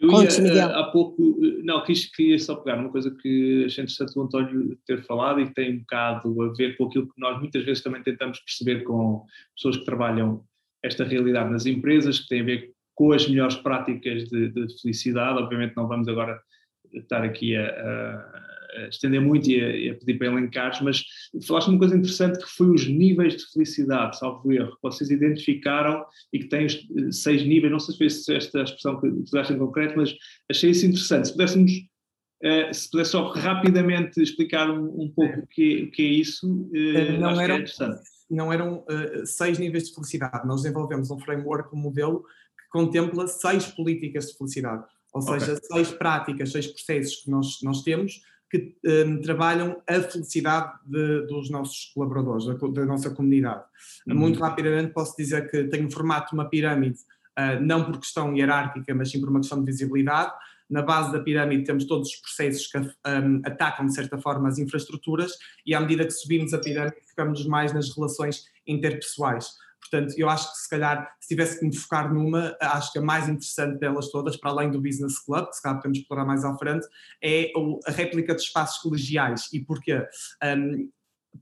Eu 0.00 0.08
Conte, 0.08 0.38
ia, 0.38 0.42
Miguel. 0.42 0.68
Há 0.70 0.90
pouco, 0.90 1.22
não, 1.62 1.84
quis, 1.84 2.06
queria 2.06 2.38
só 2.38 2.56
pegar 2.56 2.78
uma 2.78 2.90
coisa 2.90 3.10
que 3.10 3.64
achei 3.66 3.84
interessante 3.84 4.18
o 4.18 4.22
António 4.22 4.76
ter 4.86 5.04
falado 5.04 5.40
e 5.40 5.46
que 5.46 5.54
tem 5.54 5.76
um 5.76 5.78
bocado 5.80 6.42
a 6.42 6.52
ver 6.54 6.76
com 6.76 6.86
aquilo 6.86 7.06
que 7.06 7.20
nós 7.20 7.38
muitas 7.38 7.64
vezes 7.64 7.82
também 7.82 8.02
tentamos 8.02 8.40
perceber 8.40 8.82
com 8.82 9.24
pessoas 9.54 9.76
que 9.76 9.84
trabalham 9.84 10.42
esta 10.82 11.04
realidade 11.04 11.50
nas 11.50 11.66
empresas, 11.66 12.18
que 12.18 12.28
tem 12.28 12.40
a 12.40 12.44
ver 12.44 12.72
com 12.94 13.12
as 13.12 13.28
melhores 13.28 13.56
práticas 13.56 14.24
de, 14.24 14.48
de 14.48 14.80
felicidade. 14.80 15.38
Obviamente 15.38 15.76
não 15.76 15.86
vamos 15.86 16.08
agora 16.08 16.40
estar 16.92 17.22
aqui 17.22 17.54
a, 17.54 17.66
a 17.66 18.49
estender 18.88 19.20
muito 19.20 19.48
e 19.50 19.62
a, 19.62 19.76
e 19.76 19.90
a, 19.90 19.94
pedir 19.94 20.18
para 20.18 20.28
elencares, 20.28 20.80
mas 20.80 21.04
falaste 21.46 21.68
uma 21.68 21.78
coisa 21.78 21.96
interessante 21.96 22.38
que 22.38 22.50
foi 22.50 22.70
os 22.70 22.86
níveis 22.86 23.36
de 23.36 23.50
felicidade, 23.52 24.18
salvo 24.18 24.52
erro, 24.52 24.72
que 24.72 24.82
vocês 24.82 25.10
identificaram 25.10 26.04
e 26.32 26.38
que 26.38 26.48
têm 26.48 26.66
os 26.66 26.74
eh, 26.74 27.12
seis 27.12 27.42
níveis, 27.42 27.72
não 27.72 27.80
sei 27.80 28.10
se 28.10 28.24
foi 28.24 28.36
esta 28.36 28.62
expressão 28.62 29.00
que 29.00 29.08
usaste 29.08 29.52
em 29.52 29.58
concreto, 29.58 29.94
mas 29.96 30.14
achei 30.50 30.70
isso 30.70 30.86
interessante. 30.86 31.28
Se 31.28 31.32
pudéssemos, 31.32 31.72
uh, 31.72 32.74
se 32.74 32.90
pudesse 32.90 33.10
só 33.10 33.30
rapidamente 33.30 34.20
explicar 34.20 34.70
um, 34.70 35.02
um 35.02 35.12
pouco 35.14 35.40
o 35.40 35.46
que, 35.46 35.84
o 35.84 35.90
que 35.90 36.02
é 36.02 36.06
isso, 36.06 36.46
uh, 36.46 37.20
não 37.20 37.40
eram, 37.40 37.54
é 37.54 37.58
interessante. 37.58 38.00
Não 38.30 38.52
eram 38.52 38.78
uh, 38.78 39.26
seis 39.26 39.58
níveis 39.58 39.88
de 39.88 39.94
felicidade, 39.94 40.46
nós 40.46 40.62
desenvolvemos 40.62 41.10
um 41.10 41.18
framework, 41.18 41.74
um 41.74 41.78
modelo 41.78 42.22
que 42.22 42.68
contempla 42.70 43.26
seis 43.26 43.66
políticas 43.66 44.26
de 44.26 44.38
felicidade, 44.38 44.84
ou 45.12 45.22
seja, 45.22 45.54
okay. 45.54 45.68
seis 45.72 45.90
práticas, 45.90 46.52
seis 46.52 46.66
processos 46.66 47.16
que 47.24 47.30
nós, 47.30 47.58
nós 47.62 47.82
temos 47.82 48.20
que 48.50 48.74
um, 48.84 49.20
trabalham 49.20 49.80
a 49.88 50.00
felicidade 50.00 50.72
de, 50.84 51.26
dos 51.26 51.48
nossos 51.50 51.92
colaboradores, 51.94 52.46
da, 52.46 52.54
da 52.54 52.84
nossa 52.84 53.10
comunidade. 53.10 53.62
Uhum. 54.06 54.16
Muito 54.16 54.40
rapidamente 54.40 54.92
posso 54.92 55.16
dizer 55.16 55.48
que 55.48 55.64
tem 55.64 55.86
um 55.86 55.90
formato 55.90 56.30
de 56.30 56.34
uma 56.34 56.48
pirâmide, 56.48 56.98
uh, 57.38 57.62
não 57.62 57.84
por 57.84 57.98
questão 58.00 58.36
hierárquica, 58.36 58.92
mas 58.94 59.10
sim 59.10 59.20
por 59.20 59.30
uma 59.30 59.38
questão 59.38 59.60
de 59.60 59.66
visibilidade. 59.66 60.32
Na 60.68 60.82
base 60.82 61.12
da 61.12 61.20
pirâmide 61.20 61.64
temos 61.64 61.84
todos 61.84 62.08
os 62.08 62.16
processos 62.16 62.66
que 62.66 62.78
um, 62.78 63.42
atacam, 63.44 63.86
de 63.86 63.94
certa 63.94 64.18
forma, 64.18 64.48
as 64.48 64.58
infraestruturas, 64.58 65.36
e 65.64 65.74
à 65.74 65.80
medida 65.80 66.04
que 66.04 66.12
subimos 66.12 66.52
a 66.52 66.58
pirâmide, 66.58 66.96
focamos 67.08 67.46
mais 67.46 67.72
nas 67.72 67.94
relações 67.94 68.44
interpessoais. 68.66 69.54
Portanto, 69.90 70.14
eu 70.16 70.28
acho 70.28 70.52
que 70.52 70.58
se 70.58 70.68
calhar, 70.68 71.16
se 71.20 71.28
tivesse 71.28 71.58
que 71.58 71.66
me 71.66 71.76
focar 71.76 72.12
numa, 72.12 72.56
acho 72.60 72.92
que 72.92 72.98
a 72.98 73.02
mais 73.02 73.28
interessante 73.28 73.78
delas 73.78 74.08
todas, 74.08 74.36
para 74.36 74.50
além 74.50 74.70
do 74.70 74.80
Business 74.80 75.18
Club, 75.18 75.48
que 75.48 75.56
se 75.56 75.62
calhar 75.62 75.78
podemos 75.78 75.98
explorar 75.98 76.24
mais 76.24 76.44
à 76.44 76.56
frente, 76.56 76.86
é 77.22 77.50
a 77.86 77.90
réplica 77.90 78.34
de 78.34 78.42
espaços 78.42 78.78
colegiais. 78.78 79.48
E 79.52 79.60
porquê? 79.60 80.06
Um, 80.44 80.88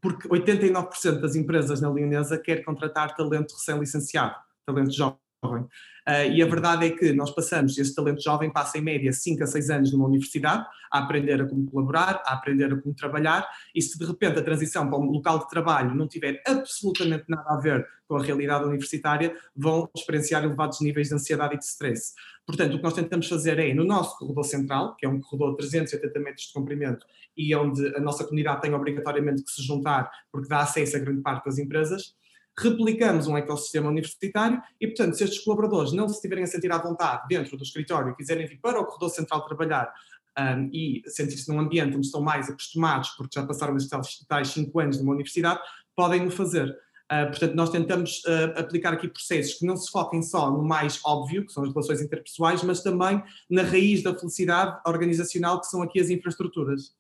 porque 0.01 0.29
89% 0.29 1.21
das 1.21 1.35
empresas 1.35 1.81
na 1.81 1.91
Leonesa 1.91 2.39
quer 2.39 2.65
contratar 2.65 3.15
talento 3.15 3.53
recém-licenciado, 3.53 4.37
talento 4.65 4.93
jovem. 4.93 5.28
Uh, 5.45 6.33
e 6.33 6.43
a 6.43 6.47
verdade 6.47 6.87
é 6.87 6.91
que 6.91 7.13
nós 7.13 7.31
passamos, 7.31 7.79
este 7.79 7.95
talento 7.95 8.23
jovem 8.23 8.51
passa 8.51 8.79
em 8.79 8.81
média 8.81 9.13
5 9.13 9.45
a 9.45 9.47
6 9.47 9.71
anos 9.71 9.93
numa 9.93 10.07
universidade, 10.07 10.67
a 10.91 10.99
aprender 10.99 11.41
a 11.41 11.47
como 11.47 11.71
colaborar, 11.71 12.23
a 12.25 12.33
aprender 12.33 12.73
a 12.73 12.77
como 12.81 12.95
trabalhar, 12.95 13.47
e 13.75 13.81
se 13.81 13.99
de 13.99 14.05
repente 14.05 14.39
a 14.39 14.43
transição 14.43 14.89
para 14.89 14.99
um 14.99 15.11
local 15.11 15.39
de 15.39 15.49
trabalho 15.49 15.95
não 15.95 16.09
tiver 16.09 16.43
absolutamente 16.47 17.25
nada 17.29 17.51
a 17.51 17.61
ver 17.61 17.87
com 18.09 18.17
a 18.17 18.23
realidade 18.23 18.65
universitária, 18.65 19.37
vão 19.55 19.89
experienciar 19.95 20.43
elevados 20.43 20.81
níveis 20.81 21.09
de 21.09 21.15
ansiedade 21.15 21.55
e 21.55 21.59
de 21.59 21.65
stress. 21.65 22.15
Portanto, 22.47 22.75
o 22.75 22.77
que 22.79 22.83
nós 22.83 22.95
tentamos 22.95 23.29
fazer 23.29 23.59
é, 23.59 23.75
no 23.75 23.85
nosso 23.85 24.19
corredor 24.19 24.45
central, 24.45 24.97
que 24.97 25.05
é 25.05 25.09
um 25.09 25.21
corredor 25.21 25.51
de 25.51 25.59
380 25.59 26.19
metros 26.21 26.47
de 26.47 26.53
comprimento 26.55 27.07
e 27.37 27.55
onde 27.55 27.87
a 27.95 28.01
nossa 28.01 28.25
comunidade 28.25 28.63
tem 28.63 28.75
obrigatoriamente 28.75 29.45
que 29.45 29.51
se 29.51 29.63
juntar, 29.63 30.11
porque 30.33 30.49
dá 30.49 30.61
acesso 30.61 30.97
a 30.97 31.01
grande 31.01 31.21
parte 31.21 31.45
das 31.45 31.59
empresas, 31.59 32.15
replicamos 32.59 33.27
um 33.27 33.37
ecossistema 33.37 33.89
universitário 33.89 34.61
e, 34.81 34.87
portanto, 34.87 35.15
se 35.15 35.25
estes 35.25 35.41
colaboradores 35.41 35.93
não 35.93 36.09
se 36.09 36.17
estiverem 36.17 36.45
a 36.45 36.47
sentir 36.47 36.71
à 36.73 36.79
vontade 36.79 37.23
dentro 37.29 37.57
do 37.57 37.63
escritório 37.63 38.11
e 38.11 38.17
quiserem 38.17 38.47
vir 38.47 38.59
para 38.61 38.81
o 38.81 38.85
corredor 38.85 39.11
central 39.11 39.45
trabalhar 39.47 39.93
um, 40.39 40.71
e 40.73 41.03
sentir-se 41.07 41.49
num 41.49 41.61
ambiente 41.61 41.97
onde 41.97 42.07
estão 42.07 42.21
mais 42.21 42.49
acostumados, 42.49 43.11
porque 43.11 43.39
já 43.39 43.47
passaram 43.47 43.77
estes 43.77 44.27
tais 44.27 44.49
cinco 44.49 44.79
anos 44.81 44.99
numa 44.99 45.13
universidade, 45.13 45.61
podem 45.95 46.27
o 46.27 46.31
fazer. 46.31 46.77
Uh, 47.11 47.27
portanto, 47.29 47.55
nós 47.55 47.71
tentamos 47.71 48.23
uh, 48.25 48.59
aplicar 48.61 48.93
aqui 48.93 49.09
processos 49.09 49.55
que 49.55 49.67
não 49.67 49.77
se 49.77 49.91
foquem 49.91 50.23
só 50.23 50.51
no 50.51 50.63
mais 50.63 51.01
óbvio, 51.05 51.47
que 51.47 51.53
são 51.53 51.63
as 51.63 51.71
relações 51.71 52.03
interpessoais, 52.03 52.63
mas 52.63 52.83
também 52.83 53.23
na 53.49 53.63
raiz 53.63 54.03
da 54.03 54.15
felicidade 54.17 54.79
organizacional, 54.87 55.61
que 55.61 55.67
são 55.67 55.83
aqui 55.83 56.01
as 56.01 56.11
infraestruturas. 56.11 56.93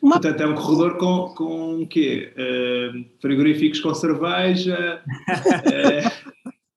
Uma... 0.00 0.20
Portanto, 0.20 0.40
é 0.40 0.46
um 0.46 0.54
corredor 0.54 0.96
com, 0.96 1.34
com 1.34 1.82
o 1.82 1.86
quê? 1.86 2.32
Uh, 2.36 3.04
frigoríficos 3.20 3.80
com 3.80 3.92
cerveja. 3.94 5.02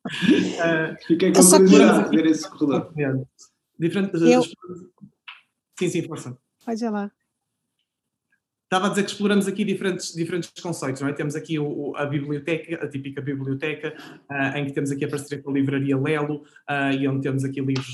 uh, 0.09 0.97
fiquei 1.07 1.31
com 1.31 1.41
curiosidade 1.41 2.09
de 2.09 2.15
ver 2.15 2.25
esse 2.25 2.49
corredor. 2.49 2.91
Diferente 3.79 4.11
das, 4.11 4.21
Eu... 4.21 4.43
Sim, 5.79 5.89
sim, 5.89 6.03
força. 6.03 6.37
Pode 6.65 6.83
ir 6.83 6.89
lá. 6.89 7.11
Estava 8.73 8.87
a 8.87 8.89
dizer 8.89 9.03
que 9.03 9.11
exploramos 9.11 9.47
aqui 9.47 9.63
diferentes, 9.63 10.15
diferentes 10.15 10.49
conceitos, 10.59 10.99
não 10.99 11.07
é? 11.07 11.13
Temos 11.13 11.35
aqui 11.35 11.59
o, 11.59 11.95
a 11.95 12.07
biblioteca, 12.07 12.83
a 12.83 12.87
típica 12.87 13.21
biblioteca, 13.21 13.95
uh, 14.31 14.57
em 14.57 14.65
que 14.65 14.71
temos 14.71 14.89
aqui 14.89 15.05
a 15.05 15.07
parceria 15.07 15.43
com 15.43 15.51
a 15.51 15.53
livraria 15.53 15.95
Lelo, 15.95 16.37
uh, 16.37 16.91
e 16.91 17.07
onde 17.07 17.21
temos 17.21 17.43
aqui 17.43 17.61
livros 17.61 17.91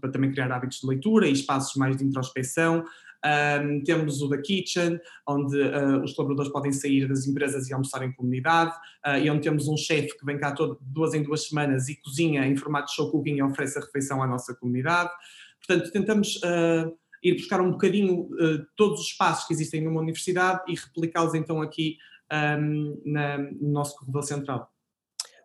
para 0.00 0.10
também 0.10 0.32
criar 0.32 0.50
hábitos 0.50 0.80
de 0.80 0.86
leitura 0.86 1.26
e 1.28 1.32
espaços 1.32 1.76
mais 1.76 1.98
de 1.98 2.04
introspeção. 2.04 2.82
Um, 3.24 3.82
temos 3.84 4.20
o 4.20 4.28
da 4.28 4.38
Kitchen, 4.38 4.98
onde 5.26 5.60
uh, 5.60 6.02
os 6.02 6.12
colaboradores 6.12 6.50
podem 6.50 6.72
sair 6.72 7.06
das 7.06 7.26
empresas 7.26 7.68
e 7.68 7.72
almoçar 7.72 8.02
em 8.02 8.12
comunidade, 8.12 8.72
uh, 9.06 9.16
e 9.16 9.30
onde 9.30 9.42
temos 9.42 9.68
um 9.68 9.76
chefe 9.76 10.18
que 10.18 10.26
vem 10.26 10.38
cá 10.38 10.52
todo, 10.52 10.78
duas 10.80 11.14
em 11.14 11.22
duas 11.22 11.46
semanas 11.46 11.88
e 11.88 11.96
cozinha 11.96 12.46
em 12.46 12.56
formato 12.56 12.88
de 12.88 12.94
show 12.94 13.10
cooking 13.10 13.36
e 13.36 13.42
oferece 13.42 13.78
a 13.78 13.82
refeição 13.82 14.22
à 14.22 14.26
nossa 14.26 14.54
comunidade. 14.54 15.10
Portanto, 15.64 15.92
tentamos 15.92 16.36
uh, 16.36 16.92
ir 17.22 17.34
buscar 17.34 17.60
um 17.60 17.70
bocadinho 17.70 18.28
todos 18.76 19.00
os 19.00 19.06
espaços 19.06 19.46
que 19.46 19.52
existem 19.52 19.80
numa 19.80 20.00
universidade 20.00 20.60
e 20.66 20.74
replicá-los 20.74 21.34
então 21.34 21.62
aqui 21.62 21.96
um, 22.58 23.00
na, 23.04 23.38
no 23.38 23.70
nosso 23.70 23.96
corredor 23.96 24.24
central. 24.24 24.72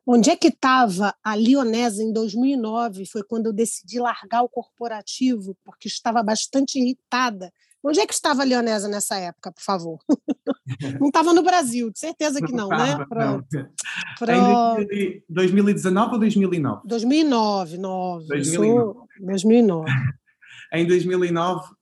Onde 0.10 0.29
é 0.29 0.38
que 0.38 0.48
estava 0.48 1.13
a 1.22 1.36
Lionesa 1.36 2.01
em 2.01 2.13
2009? 2.13 3.05
Foi 3.05 3.24
quando 3.24 3.48
eu 3.48 3.53
decidi 3.53 4.00
largar 4.00 4.41
o 4.41 4.48
corporativo, 4.48 5.55
porque 5.65 5.89
estava 5.89 6.24
bastante 6.24 6.79
irritada 6.79 7.51
Onde 7.88 8.01
é 8.01 8.06
que 8.06 8.13
estava 8.13 8.41
a 8.41 8.46
Leonesa 8.46 8.89
nessa 8.89 9.17
época, 9.17 9.50
por 9.50 9.62
favor? 9.62 10.00
não 11.00 11.08
estava 11.08 11.34
no 11.34 11.41
Brasil, 11.41 11.89
de 11.89 12.00
certeza 12.00 12.41
que 12.41 12.51
não, 12.51 12.67
né? 12.67 12.98
Pronto. 13.08 13.48
Pronto. 14.20 14.82
Em 14.91 15.24
2019 15.29 16.13
ou 16.13 16.20
2009? 16.20 16.82
2009, 16.86 17.77
9. 17.77 18.27
2009. 18.27 19.00
2009. 19.22 19.91
em 20.74 20.86
2009, 20.86 21.62
uh, 21.62 21.75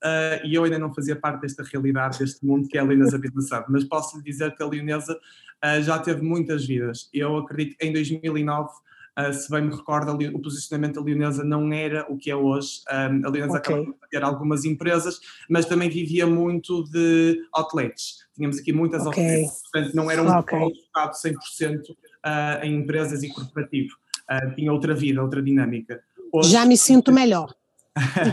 e 0.44 0.54
eu 0.54 0.62
ainda 0.62 0.78
não 0.78 0.94
fazia 0.94 1.16
parte 1.16 1.40
desta 1.40 1.64
realidade, 1.64 2.20
deste 2.20 2.46
mundo 2.46 2.68
que 2.68 2.78
é 2.78 2.80
a 2.80 2.84
Leonesa 2.84 3.16
Hub, 3.16 3.64
mas 3.68 3.82
posso 3.82 4.16
lhe 4.16 4.22
dizer 4.22 4.54
que 4.54 4.62
a 4.62 4.66
Leonesa 4.66 5.12
uh, 5.12 5.82
já 5.82 5.98
teve 5.98 6.22
muitas 6.22 6.64
vidas. 6.64 7.10
Eu 7.12 7.36
acredito 7.36 7.76
que 7.76 7.84
em 7.84 7.92
2009 7.92 8.70
Uh, 9.18 9.32
se 9.32 9.50
bem 9.50 9.62
me 9.62 9.74
recordo, 9.74 10.12
o 10.12 10.42
posicionamento 10.42 10.96
da 10.96 11.00
Leonesa 11.00 11.42
não 11.42 11.72
era 11.72 12.04
o 12.12 12.18
que 12.18 12.30
é 12.30 12.36
hoje. 12.36 12.82
Um, 12.90 13.26
a 13.26 13.30
Leonesa 13.30 13.58
okay. 13.58 13.74
acabou 13.74 13.84
de 13.94 14.08
ter 14.10 14.22
algumas 14.22 14.64
empresas, 14.66 15.18
mas 15.48 15.64
também 15.64 15.88
vivia 15.88 16.26
muito 16.26 16.84
de 16.84 17.40
outlets. 17.52 18.26
Tínhamos 18.34 18.58
aqui 18.58 18.72
muitas 18.72 19.06
okay. 19.06 19.24
outlets, 19.24 19.62
portanto 19.62 19.94
não 19.94 20.10
era 20.10 20.22
um 20.22 20.38
okay. 20.38 20.58
focado 20.58 21.12
100% 21.14 21.90
uh, 21.90 22.64
em 22.64 22.76
empresas 22.76 23.22
e 23.22 23.28
corporativo. 23.28 23.94
Uh, 24.30 24.54
tinha 24.54 24.70
outra 24.70 24.94
vida, 24.94 25.22
outra 25.22 25.42
dinâmica. 25.42 26.00
Hoje, 26.30 26.50
Já 26.50 26.66
me 26.66 26.76
sinto 26.76 27.10
melhor. 27.10 27.54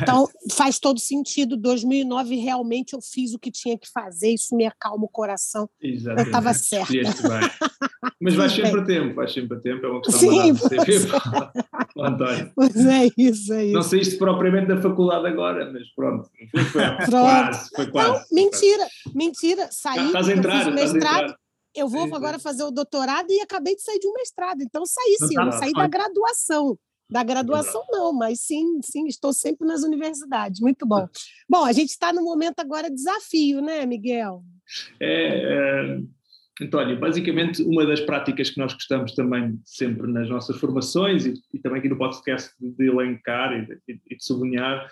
Então, 0.01 0.27
faz 0.51 0.79
todo 0.79 0.99
sentido. 0.99 1.55
2009, 1.55 2.35
realmente, 2.35 2.93
eu 2.93 3.01
fiz 3.01 3.33
o 3.33 3.39
que 3.39 3.51
tinha 3.51 3.77
que 3.77 3.89
fazer, 3.89 4.33
isso 4.33 4.55
me 4.55 4.65
acalma 4.65 5.05
o 5.05 5.09
coração. 5.09 5.69
Exatamente. 5.81 6.21
Eu 6.21 6.25
estava 6.25 6.53
certa. 6.53 6.93
Mas 8.19 8.35
vai 8.35 8.49
sempre 8.49 8.81
a 8.81 8.83
tempo, 8.83 9.15
vai 9.15 9.27
sempre 9.27 9.57
a 9.57 9.59
tempo, 9.59 9.85
é 9.85 9.89
uma 9.89 10.01
questão 10.01 10.19
Sim, 10.19 10.53
António. 11.97 12.51
Pois 12.55 12.75
é 12.75 13.07
isso, 13.17 13.53
é 13.53 13.65
isso. 13.65 13.73
Não 13.73 13.81
saíste 13.81 14.17
propriamente 14.17 14.67
da 14.67 14.81
faculdade 14.81 15.27
agora, 15.27 15.71
mas 15.71 15.89
pronto, 15.95 16.29
foi, 16.51 16.63
foi, 16.65 16.81
pronto. 16.83 17.09
quase, 17.09 17.69
foi 17.75 17.87
quase. 17.91 18.09
Não, 18.09 18.21
mentira, 18.31 18.87
mentira, 19.13 19.69
saí, 19.71 20.07
estás 20.07 20.27
a 20.29 20.33
entrar, 20.33 20.65
fiz 20.65 20.73
mestrado, 20.73 21.35
eu 21.75 21.87
vou 21.87 22.07
Sim, 22.07 22.15
agora 22.15 22.37
sim. 22.37 22.43
fazer 22.43 22.63
o 22.63 22.71
doutorado 22.71 23.27
e 23.29 23.41
acabei 23.41 23.75
de 23.75 23.81
sair 23.81 23.99
de 23.99 24.07
um 24.07 24.13
mestrado. 24.13 24.61
Então, 24.61 24.85
saí 24.85 25.15
sim, 25.17 25.35
eu 25.35 25.45
não 25.45 25.51
Fantástico. 25.51 25.63
saí 25.63 25.73
da 25.73 25.87
graduação. 25.87 26.77
Da 27.13 27.23
graduação, 27.23 27.83
não, 27.91 28.11
mas 28.11 28.41
sim, 28.41 28.79
sim, 28.83 29.05
estou 29.05 29.31
sempre 29.31 29.67
nas 29.67 29.83
universidades. 29.83 30.59
Muito 30.59 30.83
bom. 30.83 31.07
Bom, 31.47 31.63
a 31.63 31.71
gente 31.71 31.89
está 31.89 32.11
no 32.11 32.23
momento 32.23 32.59
agora 32.59 32.89
desafio, 32.89 33.61
né, 33.61 33.85
Miguel? 33.85 34.43
É, 34.99 35.43
é, 35.43 35.99
António, 36.59 36.99
basicamente 36.99 37.61
uma 37.61 37.85
das 37.85 37.99
práticas 37.99 38.49
que 38.49 38.57
nós 38.57 38.73
gostamos 38.73 39.13
também 39.13 39.61
sempre 39.63 40.11
nas 40.11 40.27
nossas 40.27 40.57
formações 40.57 41.27
e, 41.27 41.35
e 41.53 41.59
também 41.59 41.77
aqui 41.77 41.89
no 41.89 41.99
podcast 41.99 42.51
de, 42.59 42.71
de 42.71 42.87
elencar 42.87 43.53
e 43.53 43.67
de, 43.67 44.01
e 44.09 44.17
de 44.17 44.23
sublinhar 44.25 44.89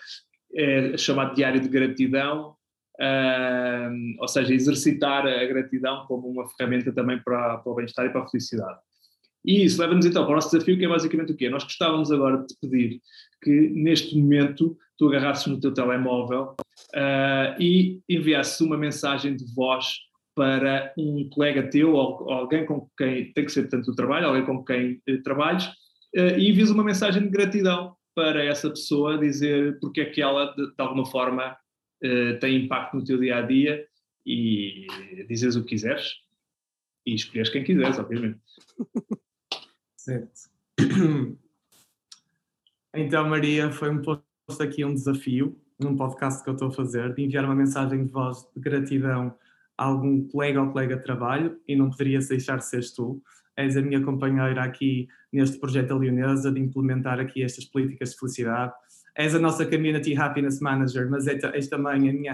é 0.53 0.95
chamado 0.97 1.33
diário 1.33 1.59
de 1.59 1.69
gratidão, 1.69 2.55
ah, 2.99 3.89
ou 4.19 4.27
seja, 4.27 4.53
exercitar 4.53 5.25
a 5.25 5.45
gratidão 5.45 6.05
como 6.05 6.27
uma 6.27 6.47
ferramenta 6.49 6.93
também 6.93 7.19
para, 7.19 7.57
para 7.57 7.71
o 7.71 7.73
bem-estar 7.73 8.05
e 8.05 8.09
para 8.11 8.21
a 8.21 8.27
felicidade. 8.27 8.79
E 9.43 9.63
isso 9.63 9.81
leva-nos 9.81 10.05
então 10.05 10.24
para 10.24 10.31
o 10.31 10.36
nosso 10.36 10.51
desafio, 10.51 10.77
que 10.77 10.86
é 10.86 10.88
basicamente 10.88 11.31
o 11.31 11.36
quê? 11.36 11.50
Nós 11.50 11.63
gostávamos 11.63 12.12
agora 12.12 12.38
de 12.38 12.48
te 12.48 12.57
pedir 12.62 13.01
que 13.41 13.69
neste 13.69 14.15
momento 14.17 14.77
tu 14.98 15.07
agarrasses 15.07 15.48
no 15.48 15.60
teu 15.60 15.74
telemóvel 15.74 16.55
ah, 16.93 17.55
e 17.60 18.00
enviasses 18.07 18.62
uma 18.62 18.77
mensagem 18.77 19.36
de 19.36 19.43
voz 19.55 19.86
para 20.36 20.93
um 20.98 21.27
colega 21.29 21.69
teu 21.69 21.93
ou, 21.93 22.24
ou 22.24 22.31
alguém 22.31 22.65
com 22.65 22.89
quem 22.98 23.31
tem 23.33 23.45
que 23.45 23.51
ser 23.51 23.67
tanto 23.67 23.91
o 23.91 23.95
trabalho, 23.95 24.27
alguém 24.27 24.45
com 24.45 24.63
quem 24.63 25.01
eh, 25.07 25.17
trabalhes, 25.17 25.69
eh, 26.15 26.39
e 26.39 26.50
envias 26.50 26.69
uma 26.69 26.83
mensagem 26.83 27.24
de 27.24 27.29
gratidão 27.29 27.95
para 28.15 28.43
essa 28.43 28.69
pessoa, 28.69 29.17
dizer 29.17 29.77
porque 29.79 30.01
é 30.01 30.05
que 30.05 30.21
ela 30.21 30.53
de, 30.55 30.67
de 30.67 30.74
alguma 30.77 31.05
forma 31.05 31.55
eh, 32.01 32.33
tem 32.36 32.63
impacto 32.63 32.98
no 32.98 33.03
teu 33.03 33.19
dia 33.19 33.38
a 33.38 33.41
dia 33.41 33.86
e 34.25 34.88
dizes 35.27 35.55
o 35.55 35.63
que 35.63 35.69
quiseres 35.69 36.07
e 37.05 37.15
escolheres 37.15 37.51
quem 37.51 37.63
quiseres, 37.63 38.00
obviamente. 38.00 38.39
Certo. 40.01 40.50
Então, 42.93 43.29
Maria, 43.29 43.72
foi-me 43.72 44.03
posto 44.03 44.62
aqui 44.62 44.84
um 44.84 44.93
desafio, 44.93 45.58
num 45.79 45.96
podcast 45.96 46.43
que 46.43 46.50
eu 46.50 46.55
estou 46.55 46.67
a 46.67 46.72
fazer, 46.74 47.13
de 47.13 47.24
enviar 47.24 47.46
uma 47.46 47.55
mensagem 47.55 48.05
de 48.05 48.12
voz 48.12 48.46
de 48.53 48.62
gratidão 48.62 49.34
a 49.77 49.86
algum 49.86 50.27
colega 50.27 50.62
ou 50.62 50.72
colega 50.72 50.98
de 50.98 51.03
trabalho, 51.03 51.58
e 51.65 51.74
não 51.74 51.89
poderia 51.89 52.20
deixar 52.20 52.58
de 52.58 52.65
seres 52.65 52.91
tu. 52.91 53.24
És 53.55 53.77
a 53.77 53.81
minha 53.81 54.03
companheira 54.03 54.62
aqui 54.62 55.08
neste 55.31 55.58
projeto 55.58 55.98
Leonesa, 55.98 56.51
de 56.51 56.60
implementar 56.60 57.17
aqui 57.17 57.43
estas 57.43 57.63
políticas 57.63 58.10
de 58.10 58.20
felicidade. 58.20 58.74
És 59.15 59.34
a 59.34 59.39
nossa 59.39 59.65
Community 59.65 60.13
Happiness 60.17 60.60
Manager, 60.60 61.10
mas 61.10 61.27
é 61.27 61.39
és 61.53 61.70
também 61.70 62.10
a 62.10 62.13
minha 62.13 62.34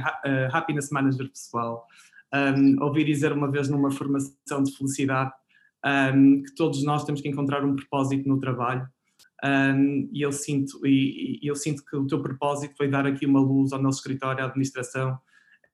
Happiness 0.52 0.90
Manager 0.90 1.30
pessoal. 1.30 1.86
Um, 2.34 2.82
ouvi 2.82 3.04
dizer 3.04 3.32
uma 3.32 3.52
vez 3.52 3.70
numa 3.70 3.92
formação 3.92 4.64
de 4.64 4.76
felicidade 4.76 5.32
um, 5.86 6.42
que 6.42 6.56
todos 6.56 6.84
nós 6.84 7.04
temos 7.04 7.22
que 7.22 7.30
encontrar 7.30 7.64
um 7.64 7.76
propósito 7.76 8.28
no 8.28 8.40
trabalho. 8.40 8.88
Um, 9.44 10.10
e 10.12 10.22
eu 10.22 10.32
sinto 10.32 10.86
e, 10.86 11.40
e, 11.44 11.48
eu 11.48 11.56
sinto 11.56 11.84
que 11.86 11.96
o 11.96 12.08
teu 12.08 12.22
propósito 12.22 12.76
foi 12.76 12.88
dar 12.88 13.06
aqui 13.06 13.26
uma 13.26 13.40
luz 13.40 13.72
ao 13.72 13.82
nosso 13.82 14.00
escritório, 14.00 14.44
à 14.44 14.48
administração. 14.48 15.18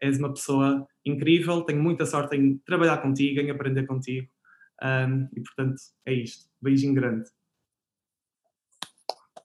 És 0.02 0.20
uma 0.20 0.34
pessoa 0.34 0.86
incrível, 1.06 1.62
tenho 1.62 1.82
muita 1.82 2.06
sorte 2.06 2.36
em 2.36 2.58
trabalhar 2.66 2.98
contigo, 2.98 3.40
em 3.40 3.50
aprender 3.50 3.86
contigo. 3.86 4.28
Um, 4.84 5.30
e 5.34 5.42
portanto 5.42 5.76
é 6.06 6.14
isto. 6.14 6.46
Beijinho 6.62 6.94
grande. 6.94 7.30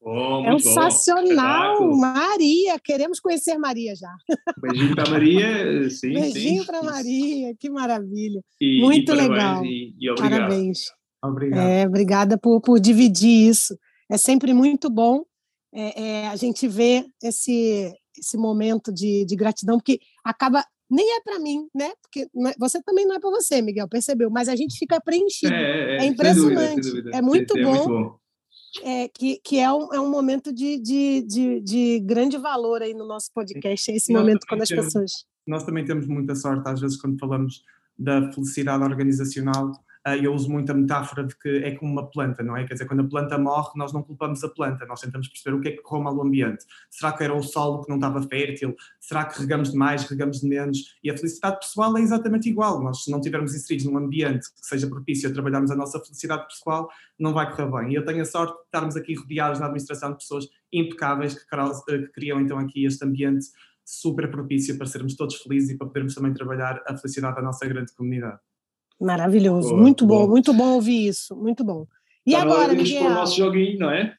Oh, 0.01 0.45
é 0.45 0.59
sensacional, 0.59 1.91
Maria. 1.97 2.79
Queremos 2.83 3.19
conhecer 3.21 3.59
Maria 3.59 3.95
já. 3.97 4.15
Beijinho 4.61 4.95
para 4.95 5.11
Maria, 5.11 5.91
sim. 5.91 6.13
Beijinho 6.13 6.65
para 6.65 6.83
Maria, 6.83 7.55
que 7.59 7.69
maravilha. 7.69 8.41
E, 8.61 8.81
Muito 8.81 9.13
e 9.13 9.15
legal. 9.15 9.65
E, 9.65 9.95
e 9.99 10.11
obrigado. 10.11 10.31
Parabéns. 10.31 10.79
Obrigado. 11.23 11.67
É, 11.67 11.87
obrigada 11.87 12.39
por, 12.39 12.61
por 12.61 12.79
dividir 12.79 13.49
isso. 13.49 13.77
É 14.11 14.17
sempre 14.17 14.55
muito 14.55 14.89
bom 14.89 15.25
é, 15.75 16.03
é, 16.03 16.29
a 16.29 16.37
gente 16.37 16.67
ver 16.69 17.05
esse, 17.23 17.93
esse 18.17 18.37
momento 18.37 18.93
de, 18.93 19.25
de 19.25 19.37
gratidão, 19.37 19.79
porque 19.79 19.99
acaba 20.25 20.65
nem 20.91 21.17
é 21.17 21.21
para 21.21 21.39
mim, 21.39 21.69
né? 21.75 21.93
Porque 22.01 22.23
é, 22.23 22.55
você 22.59 22.81
também 22.83 23.05
não 23.05 23.17
é 23.17 23.21
para 23.21 23.31
você, 23.31 23.61
Miguel, 23.61 23.89
percebeu? 23.89 24.31
Mas 24.31 24.49
a 24.49 24.57
gente 24.57 24.79
fica 24.79 25.01
preenchido. 25.01 25.53
É, 25.53 25.99
é 25.99 26.07
impressionante. 26.07 26.57
Sem 26.57 26.75
dúvida, 26.77 26.83
sem 26.83 26.93
dúvida. 26.93 27.11
É 27.17 27.23
muito 27.23 27.59
é, 27.59 27.63
bom. 27.63 27.73
Muito 27.73 27.89
bom. 27.89 28.19
É, 28.83 29.09
que, 29.09 29.41
que 29.43 29.59
é, 29.59 29.73
um, 29.73 29.93
é 29.95 30.01
um 30.01 30.11
momento 30.11 30.53
de, 30.53 30.79
de, 30.79 31.23
de, 31.23 31.61
de 31.61 32.01
grande 32.01 32.37
valor 32.37 32.83
aí 32.83 32.95
no 32.95 33.07
nosso 33.07 33.33
podcast, 33.33 33.91
é 33.91 33.97
esse 33.97 34.13
nós 34.13 34.23
momento 34.23 34.47
quando 34.47 34.63
as 34.63 34.69
temos, 34.69 34.87
pessoas. 34.87 35.13
Nós 35.47 35.65
também 35.65 35.85
temos 35.85 36.07
muita 36.07 36.35
sorte, 36.35 36.69
às 36.69 36.81
vezes, 36.81 37.01
quando 37.01 37.19
falamos 37.19 37.63
da 37.99 38.31
felicidade 38.33 38.85
organizacional, 38.85 39.73
eu 40.23 40.33
uso 40.33 40.51
muito 40.51 40.71
a 40.71 40.75
metáfora 40.75 41.25
de 41.25 41.37
que 41.37 41.49
é 41.65 41.75
como 41.75 41.93
uma 41.93 42.11
planta, 42.11 42.43
não 42.43 42.57
é? 42.57 42.67
Quer 42.67 42.75
dizer, 42.75 42.87
quando 42.87 43.01
a 43.01 43.09
planta 43.09 43.39
morre, 43.39 43.71
nós 43.77 43.93
não 43.93 44.03
culpamos 44.03 44.43
a 44.45 44.49
planta, 44.49 44.87
nós 44.87 45.01
tentamos 45.01 45.29
perceber 45.29 45.57
o 45.57 45.61
que 45.61 45.69
é 45.69 45.73
que 45.73 45.83
correu 45.83 46.05
mal 46.05 46.17
o 46.17 46.23
ambiente. 46.23 46.65
Será 46.91 47.13
que 47.13 47.25
era 47.25 47.35
o 47.35 47.43
solo 47.43 47.83
que 47.83 47.89
não 47.89 47.97
estava 47.97 48.23
fértil? 48.23 48.75
Será 49.01 49.25
que 49.25 49.41
regamos 49.41 49.73
demais, 49.73 50.05
regamos 50.05 50.41
de 50.41 50.49
menos? 50.49 50.99
E 51.03 51.11
a 51.11 51.17
felicidade 51.17 51.59
pessoal 51.61 51.97
é 51.97 52.01
exatamente 52.01 52.49
igual. 52.49 52.83
Nós, 52.83 53.05
se 53.05 53.11
não 53.11 53.19
estivermos 53.19 53.55
inseridos 53.55 53.87
num 53.87 53.99
ambiente 53.99 54.47
que 54.53 54.67
seja 54.67 54.87
propício 54.87 55.29
a 55.29 55.33
trabalharmos 55.33 55.71
a 55.71 55.77
nossa 55.77 55.99
felicidade 56.01 56.47
pessoal, 56.47 56.89
não 57.19 57.33
vai 57.33 57.51
correr 57.51 57.71
bem. 57.71 57.93
E 57.93 57.95
eu 57.97 58.05
tenho 58.05 58.23
a 58.23 58.25
sorte 58.25 58.55
de 58.55 58.65
estarmos 58.65 58.97
aqui 58.97 59.15
rodeados 59.15 59.59
na 59.59 59.67
administração 59.67 60.13
de 60.13 60.19
pessoas 60.19 60.47
impecáveis 60.73 61.35
que, 61.35 61.45
que 61.87 62.09
criam 62.09 62.41
então 62.41 62.59
aqui 62.59 62.85
este 62.85 63.05
ambiente 63.05 63.47
super 63.85 64.31
propício 64.31 64.77
para 64.77 64.87
sermos 64.87 65.17
todos 65.17 65.37
felizes 65.37 65.71
e 65.71 65.79
para 65.79 65.87
podermos 65.87 66.15
também 66.15 66.35
trabalhar 66.35 66.83
a 66.87 66.97
felicidade 66.97 67.37
da 67.37 67.43
nossa 67.43 67.67
grande 67.67 67.93
comunidade. 67.95 68.39
Maravilhoso, 69.01 69.77
muito 69.77 70.07
bom, 70.07 70.19
boa. 70.19 70.29
muito 70.29 70.53
bom 70.53 70.75
ouvir 70.75 71.07
isso, 71.09 71.37
muito 71.37 71.63
bom. 71.63 71.87
E 72.27 72.33
tá 72.33 72.43
agora, 72.43 72.69
vamos 72.69 72.83
Miguel? 72.83 73.03
para 73.03 73.11
o 73.11 73.15
nosso 73.15 73.37
joguinho, 73.37 73.79
não 73.79 73.91
é? 73.91 74.17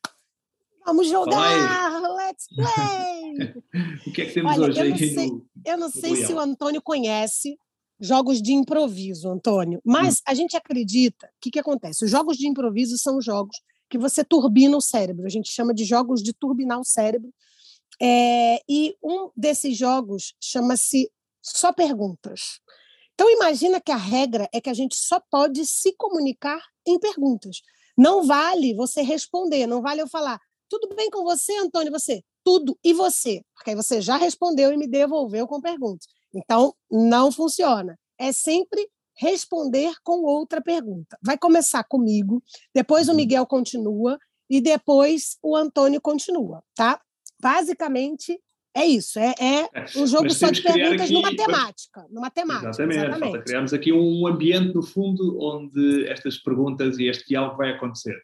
Vamos 0.86 1.08
jogar, 1.08 2.02
let's 2.16 2.48
play! 2.56 3.54
o 4.08 4.12
que 4.12 4.22
é 4.22 4.26
que 4.26 4.34
temos 4.34 4.52
Olha, 4.54 4.70
hoje 4.70 4.80
eu 4.80 4.84
aí 4.84 4.90
não 4.90 4.98
sei, 4.98 5.28
no, 5.28 5.46
Eu 5.66 5.78
não 5.78 5.90
sei 5.90 6.16
se 6.16 6.34
o 6.34 6.40
Antônio 6.40 6.82
conhece 6.82 7.60
jogos 8.00 8.42
de 8.42 8.54
improviso, 8.54 9.30
Antônio, 9.30 9.82
mas 9.86 10.18
hum. 10.18 10.22
a 10.26 10.34
gente 10.34 10.56
acredita, 10.56 11.28
o 11.28 11.40
que, 11.42 11.52
que 11.52 11.60
acontece? 11.60 12.06
Os 12.06 12.10
jogos 12.10 12.38
de 12.38 12.48
improviso 12.48 12.98
são 12.98 13.22
jogos 13.22 13.58
que 13.90 13.98
você 13.98 14.24
turbina 14.24 14.78
o 14.78 14.82
cérebro, 14.82 15.26
a 15.26 15.30
gente 15.30 15.52
chama 15.52 15.74
de 15.74 15.84
jogos 15.84 16.24
de 16.24 16.32
turbinar 16.32 16.80
o 16.80 16.86
cérebro, 16.86 17.34
é, 18.02 18.62
e 18.70 18.96
um 19.04 19.30
desses 19.36 19.78
jogos 19.78 20.34
chama-se 20.40 21.12
Só 21.42 21.74
Perguntas. 21.74 22.62
Então, 23.20 23.30
imagina 23.32 23.82
que 23.82 23.92
a 23.92 23.98
regra 23.98 24.48
é 24.54 24.62
que 24.62 24.70
a 24.70 24.74
gente 24.74 24.96
só 24.96 25.22
pode 25.30 25.66
se 25.66 25.92
comunicar 25.98 26.64
em 26.88 26.98
perguntas. 26.98 27.62
Não 27.98 28.26
vale 28.26 28.74
você 28.74 29.02
responder, 29.02 29.68
não 29.68 29.82
vale 29.82 30.02
eu 30.02 30.08
falar, 30.08 30.40
tudo 30.70 30.96
bem 30.96 31.10
com 31.10 31.26
você, 31.26 31.54
Antônio? 31.58 31.92
Você, 31.92 32.24
tudo. 32.46 32.80
E 32.82 32.94
você? 32.94 33.44
Porque 33.54 33.72
aí 33.72 33.76
você 33.76 34.00
já 34.00 34.16
respondeu 34.16 34.72
e 34.72 34.78
me 34.78 34.88
devolveu 34.88 35.46
com 35.50 35.60
perguntas. 35.60 36.08
Então, 36.34 36.74
não 36.90 37.30
funciona. 37.30 38.00
É 38.18 38.32
sempre 38.32 38.90
responder 39.18 39.94
com 40.02 40.24
outra 40.24 40.62
pergunta. 40.62 41.18
Vai 41.22 41.38
começar 41.38 41.84
comigo, 41.84 42.42
depois 42.74 43.10
o 43.10 43.14
Miguel 43.14 43.46
continua 43.46 44.18
e 44.50 44.62
depois 44.62 45.38
o 45.44 45.58
Antônio 45.58 46.00
continua, 46.00 46.64
tá? 46.74 47.02
Basicamente, 47.38 48.42
é 48.80 48.86
isso, 48.86 49.20
é, 49.20 49.34
é 49.40 49.70
um 49.98 50.08
jogo 50.08 50.30
só 50.30 50.50
de 50.50 50.62
perguntas 50.62 51.02
aqui, 51.02 51.14
numa 51.14 51.36
temática. 51.36 52.06
Numa 52.10 52.30
temática 52.32 52.70
exatamente, 52.70 52.98
exatamente. 52.98 53.32
Falta 53.32 53.44
criarmos 53.44 53.74
aqui 53.74 53.92
um 53.92 54.26
ambiente, 54.26 54.74
no 54.74 54.82
fundo, 54.82 55.38
onde 55.42 56.08
estas 56.08 56.38
perguntas 56.38 56.98
e 56.98 57.08
este 57.08 57.28
diálogo 57.28 57.58
vai 57.58 57.72
acontecer. 57.72 58.16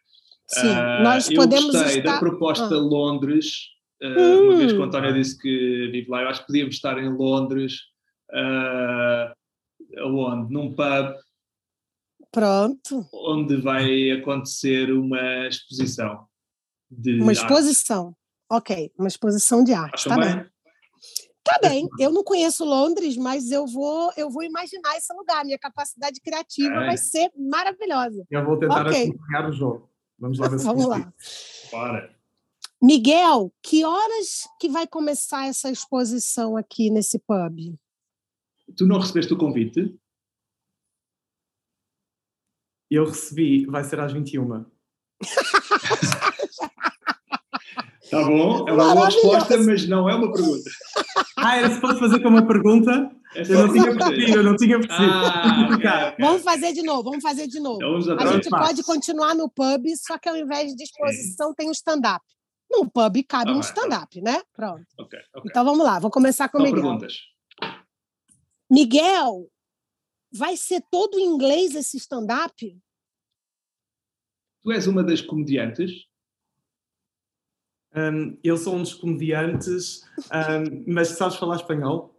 Sim, 0.48 0.68
uh, 0.68 1.02
nós 1.02 1.28
podemos 1.28 1.74
eu 1.74 1.80
gostei 1.80 1.98
estar... 1.98 2.12
da 2.12 2.18
proposta 2.18 2.74
ah. 2.74 2.78
Londres, 2.78 3.52
uh, 4.02 4.06
hum. 4.06 4.44
uma 4.44 4.56
vez 4.56 4.72
que 4.72 4.78
o 4.78 4.84
António 4.84 5.12
disse 5.12 5.38
que 5.38 5.88
vive 5.92 6.08
lá, 6.08 6.22
eu 6.22 6.28
acho 6.28 6.40
que 6.40 6.46
podíamos 6.46 6.74
estar 6.74 6.98
em 6.98 7.08
Londres, 7.08 7.74
uh, 8.30 10.06
onde? 10.06 10.52
Num 10.52 10.72
pub. 10.72 11.14
Pronto. 12.32 13.06
Onde 13.12 13.56
vai 13.56 14.10
acontecer 14.10 14.90
uma 14.92 15.48
exposição. 15.48 16.26
De 16.90 17.20
uma 17.20 17.32
exposição. 17.32 18.08
Arte. 18.08 18.25
Ok, 18.50 18.92
uma 18.98 19.08
exposição 19.08 19.64
de 19.64 19.72
arte, 19.72 19.94
Acho 19.94 20.08
tá 20.08 20.16
bem? 20.18 20.36
bem. 20.36 20.50
Tá 21.42 21.58
bem, 21.62 21.88
eu 22.00 22.10
não 22.12 22.24
conheço 22.24 22.64
Londres, 22.64 23.16
mas 23.16 23.52
eu 23.52 23.66
vou, 23.68 24.12
eu 24.16 24.28
vou 24.28 24.42
imaginar 24.42 24.96
esse 24.96 25.12
lugar. 25.14 25.44
Minha 25.44 25.58
capacidade 25.58 26.20
criativa 26.20 26.74
É. 26.82 26.86
vai 26.86 26.96
ser 26.96 27.30
maravilhosa. 27.36 28.26
Eu 28.28 28.44
vou 28.44 28.58
tentar 28.58 28.84
Ok. 28.86 29.08
acompanhar 29.10 29.48
o 29.48 29.52
jogo. 29.52 29.88
Vamos 30.18 30.38
lá 30.40 30.48
ver 30.48 30.58
se 30.58 30.64
Vamos 30.64 30.86
lá. 30.86 31.12
Bora. 31.70 32.16
Miguel, 32.82 33.52
que 33.62 33.84
horas 33.84 34.48
que 34.60 34.68
vai 34.68 34.86
começar 34.88 35.46
essa 35.46 35.70
exposição 35.70 36.56
aqui 36.56 36.90
nesse 36.90 37.18
pub? 37.20 37.78
Tu 38.76 38.84
não 38.86 38.98
recebeste 38.98 39.32
o 39.32 39.38
convite? 39.38 39.96
Eu 42.90 43.04
recebi, 43.06 43.66
vai 43.66 43.84
ser 43.84 44.00
às 44.00 44.12
21. 44.12 44.64
Tá 48.10 48.22
bom, 48.24 48.68
é 48.68 48.72
uma 48.72 48.94
boa 48.94 49.06
resposta, 49.06 49.58
mas 49.58 49.88
não 49.88 50.08
é 50.08 50.14
uma 50.14 50.32
pergunta. 50.32 50.70
Ah, 51.38 51.58
era 51.58 51.72
suposto 51.72 51.98
fazer 52.00 52.20
com 52.22 52.28
uma 52.30 52.46
pergunta? 52.46 53.10
É 53.34 53.42
Eu 53.42 53.66
não 53.66 53.72
tinha 53.72 53.94
percebido, 53.94 54.36
eu 54.38 54.42
não 54.42 54.56
tinha 54.56 54.80
percebido. 54.80 55.12
Ah, 55.12 55.68
ok, 55.70 55.82
Cara, 55.82 56.08
ok. 56.08 56.24
Vamos 56.24 56.42
fazer 56.42 56.72
de 56.72 56.82
novo, 56.82 57.02
vamos 57.04 57.22
fazer 57.22 57.46
de 57.46 57.60
novo. 57.60 57.78
Então 57.82 58.16
A 58.18 58.32
gente 58.32 58.48
pode 58.48 58.82
continuar 58.82 59.34
no 59.34 59.48
pub, 59.48 59.84
só 59.96 60.18
que 60.18 60.28
ao 60.30 60.36
invés 60.36 60.74
de 60.74 60.82
exposição 60.82 61.54
tem 61.54 61.68
o 61.68 61.72
stand-up. 61.72 62.24
No 62.70 62.90
pub 62.90 63.22
cabe 63.28 63.50
Ah, 63.50 63.54
um 63.54 63.60
tá. 63.60 63.66
stand-up, 63.66 64.20
né? 64.22 64.42
Pronto. 64.54 64.84
Ok, 64.98 65.18
ok. 65.36 65.50
Então 65.50 65.64
vamos 65.64 65.84
lá, 65.84 65.98
vou 65.98 66.10
começar 66.10 66.48
com 66.48 66.58
o 66.58 66.62
Miguel. 66.62 66.82
perguntas. 66.82 67.14
Miguel, 68.70 69.46
vai 70.32 70.56
ser 70.56 70.82
todo 70.90 71.18
em 71.18 71.26
inglês 71.26 71.74
esse 71.74 71.98
stand-up? 71.98 72.76
Tu 74.64 74.72
és 74.72 74.86
uma 74.86 75.04
das 75.04 75.20
comediantes? 75.20 75.92
Hum, 77.96 78.36
eu 78.44 78.56
sou 78.58 78.74
um 78.76 78.82
dos 78.82 78.92
comediantes, 78.94 80.02
hum, 80.18 80.84
mas 80.86 81.08
sabes 81.08 81.36
falar 81.36 81.56
espanhol? 81.56 82.14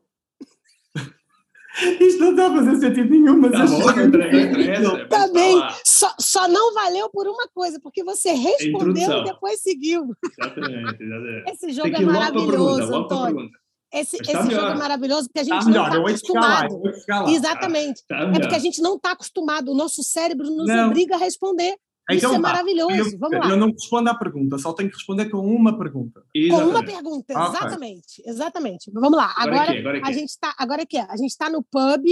Isto 2.02 2.20
não 2.20 2.32
está 2.32 2.48
a 2.48 2.56
fazer 2.56 2.76
sentido 2.80 3.10
nenhum, 3.12 3.38
mas 3.40 3.52
Tá 3.52 3.63
acho 3.63 3.74
bom, 3.74 3.88
que- 3.94 4.00
não 4.00 4.08
interessa, 4.08 4.36
não 4.36 4.62
interessa, 4.62 4.92
mas 4.94 5.08
Tá 5.10 5.28
tá 5.28 5.34
bem, 5.34 5.62
só, 5.86 6.12
só 6.20 6.48
não 6.48 6.74
valeu 6.74 7.10
por 7.12 7.28
uma 7.28 7.48
coisa, 7.50 7.80
porque 7.80 8.04
você 8.04 8.32
respondeu 8.32 9.12
e 9.20 9.24
depois 9.26 9.62
seguiu. 9.62 10.12
Exatamente, 10.24 11.04
exatamente. 11.04 11.52
Esse 11.52 11.72
jogo 11.74 11.88
é 11.90 11.92
pergunta, 11.92 12.20
maravilhoso, 12.20 12.92
logo 12.92 13.08
para 13.08 13.18
a 13.18 13.20
Antônio. 13.20 13.36
pergunta. 13.36 13.58
Esse, 13.94 14.18
tá 14.18 14.32
esse 14.42 14.52
jogo 14.54 14.68
é 14.68 14.76
maravilhoso 14.76 15.28
porque 15.30 15.40
a 15.40 15.44
gente 15.44 15.60
Está 15.60 15.70
não 15.72 15.86
está 15.86 15.98
acostumado. 16.00 16.82
lá. 17.08 17.32
Exatamente. 17.32 18.04
Tá 18.08 18.18
É 18.36 18.40
porque 18.40 18.56
a 18.56 18.60
gente 18.60 18.82
não 18.82 18.96
está 18.96 19.12
acostumado, 19.12 19.72
o 19.72 19.76
nosso 19.76 20.04
cérebro 20.04 20.48
nos 20.50 20.68
Não. 20.68 20.88
obriga 20.88 21.16
a 21.16 21.20
responder. 21.20 21.76
Isso 22.10 22.26
Então 22.26 22.32
é 22.36 22.36
vá, 22.36 22.39
maravilhoso. 22.39 22.93
Eu, 23.15 23.20
Vamos 23.20 23.39
lá. 23.39 23.50
eu 23.50 23.58
não 23.58 23.72
respondo 23.72 24.10
à 24.10 24.15
pergunta, 24.15 24.58
só 24.58 24.72
tenho 24.74 24.89
que 24.89 24.96
responder 24.96 25.30
com 25.30 25.39
uma 25.39 25.78
pergunta. 25.78 26.22
Com 26.22 26.39
uma 26.39 26.80
Exatamente. 26.80 26.86
pergunta, 26.93 27.34
Ah, 27.38 27.46
ok. 27.50 27.58
exatamente, 27.60 28.24
exatamente. 28.26 28.91
Vamos 28.91 29.17
lá. 29.17 29.34
Agora 29.36 29.56
é 29.56 29.60
Agora, 29.60 29.72
que 29.72 29.78
é, 29.78 29.80
agora 29.80 29.98
é 29.98 30.02
a 30.04 30.12
gente 30.13 30.30
está, 30.30 30.56
agora 30.58 30.86
que 30.86 30.98
é? 30.98 31.02
A 31.02 31.17
gente 31.17 31.32
está 31.32 31.50
no 31.50 31.62
pub 31.63 32.06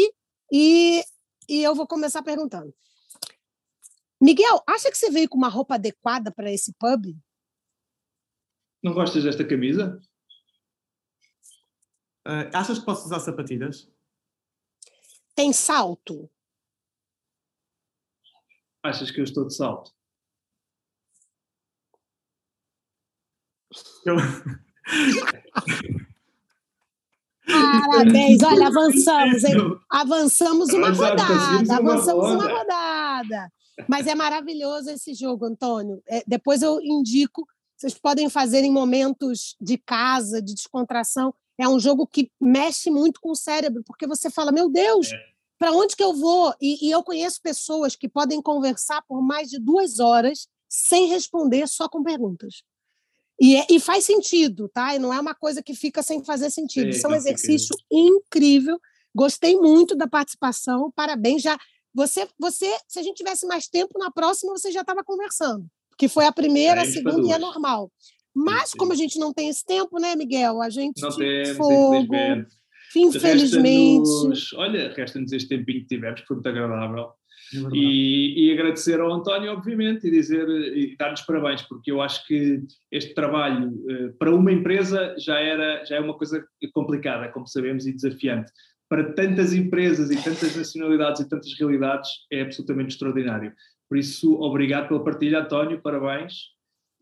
e, 0.52 1.02
e 1.48 1.64
eu 1.64 1.74
vou 1.74 1.88
começar 1.88 2.22
perguntando. 2.24 2.74
Miguel, 4.22 4.62
acha 4.68 4.90
que 4.92 4.98
você 4.98 5.10
veio 5.10 5.30
com 5.30 5.38
uma 5.38 5.50
roupa 5.50 5.76
adequada 5.76 6.32
para 6.32 6.52
esse 6.52 6.74
pub? 6.80 7.16
Não 8.84 8.94
gostas 8.94 9.24
desta 9.24 9.46
camisa? 9.46 10.00
Ah, 12.26 12.50
achas 12.60 12.80
que 12.80 12.86
posso 12.86 13.06
usar 13.06 13.20
sapatilhas? 13.20 13.90
Tem 15.36 15.54
salto? 15.54 16.30
Achas 18.86 19.10
que 19.10 19.20
eu 19.20 19.24
estou 19.24 19.48
de 19.48 19.56
salto? 19.56 19.92
Eu- 24.06 24.18
Parabéns, 27.48 28.42
olha, 28.44 28.68
avançamos, 28.68 29.44
hein? 29.44 29.56
Avançamos 29.90 30.70
uma 30.70 30.90
rodada, 30.90 31.74
avançamos 31.76 32.26
uma 32.32 32.44
roda. 32.44 32.58
rodada. 32.60 33.52
Mas 33.88 34.08
é 34.08 34.16
maravilhoso 34.16 34.90
esse 34.90 35.14
jogo, 35.14 35.46
Antônio. 35.46 36.02
É, 36.08 36.24
depois 36.26 36.62
eu 36.62 36.80
indico, 36.82 37.46
vocês 37.76 37.94
podem 37.94 38.30
fazer 38.30 38.60
em 38.64 38.72
momentos 38.72 39.56
de 39.60 39.78
casa, 39.78 40.42
de 40.42 40.54
descontração. 40.56 41.34
É 41.58 41.68
um 41.68 41.80
jogo 41.80 42.08
que 42.08 42.32
mexe 42.40 42.90
muito 42.90 43.20
com 43.22 43.32
o 43.32 43.36
cérebro, 43.36 43.84
porque 43.86 44.08
você 44.08 44.30
fala, 44.30 44.52
meu 44.52 44.70
Deus, 44.70 45.12
É. 45.12 45.35
para 45.58 45.72
onde 45.72 45.96
que 45.96 46.04
eu 46.04 46.14
vou? 46.14 46.54
E, 46.62 46.88
e 46.88 46.92
eu 46.92 47.04
conheço 47.04 47.42
pessoas 47.42 47.96
que 47.96 48.10
podem 48.10 48.42
conversar 48.42 49.02
por 49.08 49.22
mais 49.22 49.50
de 49.50 49.60
duas 49.60 50.00
horas 50.00 50.48
sem 50.68 51.08
responder, 51.08 51.68
só 51.68 51.88
com 51.88 52.04
perguntas. 52.04 52.64
E, 53.40 53.56
é- 53.56 53.68
e 53.70 53.80
faz 53.80 54.06
sentido, 54.06 54.70
tá? 54.70 54.96
E 54.96 55.00
não 55.00 55.14
é 55.14 55.20
uma 55.20 55.36
coisa 55.36 55.62
que 55.62 55.74
fica 55.74 56.02
sem 56.02 56.24
fazer 56.24 56.50
sentido. 56.50 56.92
Sim, 56.92 56.98
Isso 56.98 57.08
é 57.08 57.10
um 57.10 57.16
exercício 57.16 57.76
incrível. 57.92 58.80
Gostei 59.14 59.56
muito 59.58 59.96
da 59.96 60.08
participação. 60.08 60.92
Parabéns. 60.96 61.42
Já 61.42 61.58
você, 61.94 62.28
você, 62.38 62.78
se 62.88 63.00
a 63.00 63.04
gente 63.04 63.16
tivesse 63.16 63.46
mais 63.48 63.68
tempo 63.68 63.98
na 63.98 64.12
próxima, 64.12 64.52
você 64.52 64.70
já 64.72 64.82
estava 64.82 65.02
conversando, 65.04 65.66
porque 65.90 66.10
foi 66.10 66.26
a 66.26 66.32
primeira, 66.32 66.82
a 66.82 66.84
Três 66.84 67.02
para 67.02 67.12
segunda 67.14 67.30
e 67.30 67.32
é 67.32 67.38
normal. 67.38 67.90
Mas 68.34 68.72
sim. 68.72 68.78
como 68.78 68.92
a 68.92 68.96
gente 68.96 69.18
não 69.18 69.34
tem 69.34 69.48
esse 69.48 69.64
tempo, 69.64 69.98
né, 69.98 70.14
Miguel? 70.14 70.62
A 70.62 70.70
gente 70.70 71.02
Não 71.02 71.16
temos, 71.16 71.56
fogo, 71.56 71.96
infelizmente. 72.04 72.56
Infelizmente. 73.00 74.08
Resta-nos- 74.10 74.54
Olha, 74.54 74.94
resta-nos 74.96 75.32
este 75.32 75.50
tempinho 75.50 75.82
que 75.82 75.88
tivemos, 75.88 76.22
que 76.22 76.28
foi 76.28 76.36
muito 76.38 76.50
agradável. 76.50 77.10
É. 77.54 77.78
E, 77.78 78.48
e 78.48 78.54
agradecer 78.54 79.00
ao 79.00 79.12
António, 79.14 79.52
obviamente, 79.52 80.08
e 80.08 80.12
dizer 80.12 80.48
e 80.50 80.96
dar-nos 80.98 81.22
parabéns, 81.22 81.62
porque 81.62 81.92
eu 81.92 82.02
acho 82.02 82.26
que 82.26 82.64
este 82.92 83.14
trabalho 83.14 83.72
eh, 83.90 84.14
para 84.18 84.34
uma 84.34 84.52
empresa 84.52 85.14
já 85.20 85.40
era 85.40 85.86
já 85.86 85.98
é 85.98 86.00
uma 86.00 86.18
coisa 86.18 86.44
complicada, 86.74 87.28
como 87.30 87.48
sabemos, 87.48 87.86
e 87.86 87.94
desafiante. 87.94 88.52
Para 88.90 89.14
tantas 89.14 89.54
empresas 89.54 90.10
e 90.12 90.16
tantas 90.24 90.56
nacionalidades 90.56 91.22
e 91.22 91.30
tantas 91.30 91.54
realidades 91.60 92.10
é 92.32 92.42
absolutamente 92.42 92.94
extraordinário. 92.94 93.54
Por 93.88 93.98
isso, 93.98 94.34
obrigado 94.42 94.88
pela 94.88 95.04
partilha, 95.04 95.40
António, 95.42 95.80
parabéns. 95.82 96.34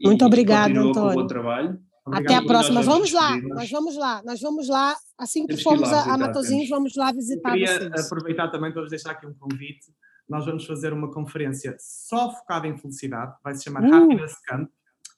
Muito 0.01 0.25
obrigado, 0.25 0.73
continua 0.73 0.93
com 0.93 0.99
o 0.99 1.13
bom 1.13 1.27
trabalho. 1.27 1.79
Obrigado 2.05 2.25
Até 2.33 2.35
a 2.35 2.45
próxima. 2.45 2.75
nós 2.75 2.85
vamos 2.85 3.11
lá, 3.13 3.37
nós 3.41 3.69
vamos 3.69 3.95
lá, 3.95 4.21
nós 4.25 4.41
vamos 4.41 4.67
lá. 4.67 4.95
Assim 5.17 5.47
que 5.47 5.55
que 5.55 5.63
formos 5.63 5.89
lá 5.89 6.03
a, 6.03 6.13
a 6.13 6.17
Matosinhos, 6.17 6.67
vamos 6.69 6.95
lá 6.95 7.09
Eu 7.09 7.15
visitar 7.15 7.51
queria 7.51 7.79
vocês. 7.79 8.05
aproveitar 8.05 8.49
também 8.49 8.71
para 8.73 8.81
vos 8.81 8.89
deixar 8.89 9.11
aqui 9.11 9.25
um 9.25 9.33
convite. 9.33 9.93
Nós 10.27 10.45
vamos 10.45 10.65
fazer 10.65 10.91
uma 10.93 11.11
conferência 11.11 11.75
só 11.79 12.31
focada 12.31 12.67
em 12.67 12.77
felicidade, 12.77 13.33
vai 13.43 13.55
se 13.55 13.63
chamar 13.63 13.83
Uh. 13.83 13.93
Happiness 13.93 14.35
Camp, 14.45 14.69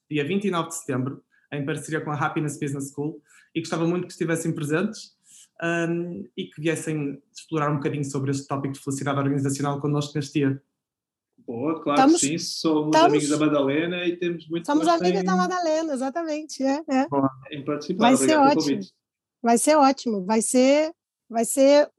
dia 0.10 0.26
29 0.26 0.67
de 0.69 0.76
setembro, 0.76 1.24
em 1.52 1.65
parceria 1.65 2.02
com 2.02 2.12
a 2.12 2.15
Happiness 2.15 2.60
Business 2.60 2.91
School, 2.91 3.21
e 3.54 3.60
gostava 3.62 3.88
muito 3.88 4.06
que 4.08 4.12
estivessem 4.13 4.52
presentes 4.54 5.12
hum, 5.63 6.28
e 6.36 6.45
que 6.45 6.62
viessem 6.62 7.21
explorar 7.34 7.71
um 7.71 7.76
bocadinho 7.76 8.04
sobre 8.04 8.32
este 8.32 8.48
tópico 8.48 8.74
de 8.74 8.80
felicidade 8.80 9.17
organizacional 9.19 9.80
connosco 9.80 10.13
neste 10.15 10.39
dia. 10.39 10.62
Boa, 11.47 11.81
claro 11.84 11.99
Estamos- 11.99 12.21
que 12.21 12.27
sim, 12.27 12.38
somos 12.39 12.88
estamos- 12.95 13.08
amigos 13.13 13.29
da 13.29 13.38
Madalena 13.45 14.05
e 14.05 14.17
temos 14.17 14.47
muito 14.49 14.65
Somos 14.65 14.88
amigas 14.88 15.21
em, 15.21 15.25
da 15.25 15.36
Madalena, 15.36 15.93
exatamente. 15.93 16.63
É, 16.63 16.77
é. 16.89 17.08
em 17.51 17.63
participar. 17.63 18.03
Vai 18.08 18.17
ser 18.17 18.36
ótimo. 18.38 18.62
convite. 18.62 18.91
Vai 19.43 19.58
ser 19.60 19.75
ótimo. 19.75 20.25
Vai 20.25 20.41
ser, 20.41 20.91
vai 21.29 21.45
ser 21.45 21.89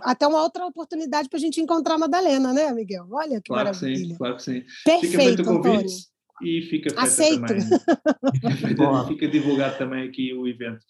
até 0.00 0.26
uma 0.26 0.42
outra 0.42 0.64
oportunidade 0.66 1.28
para 1.28 1.36
a 1.36 1.40
gente 1.40 1.60
encontrar 1.60 1.94
a 1.94 1.98
Madalena, 1.98 2.52
né, 2.52 2.72
Miguel? 2.72 3.06
Olha 3.12 3.40
que 3.40 3.48
Claro 3.48 3.70
que 3.70 3.74
maravilha. 3.76 3.96
sim, 4.08 4.14
claro 4.16 4.36
que 4.36 4.42
sim. 4.42 4.60
Fica 4.62 5.00
Perfeito, 5.00 5.16
feito 5.16 5.38
o 5.38 5.50
Antônio. 5.58 5.80
convite 5.82 6.06
e 6.42 6.62
fica 6.62 6.88
feita 6.90 7.02
Aceito. 7.02 7.46
também. 7.46 7.62
Fica, 8.56 9.04
fica 9.08 9.28
divulgado 9.28 9.76
também 9.78 10.08
aqui 10.08 10.32
o 10.32 10.48
evento. 10.48 10.80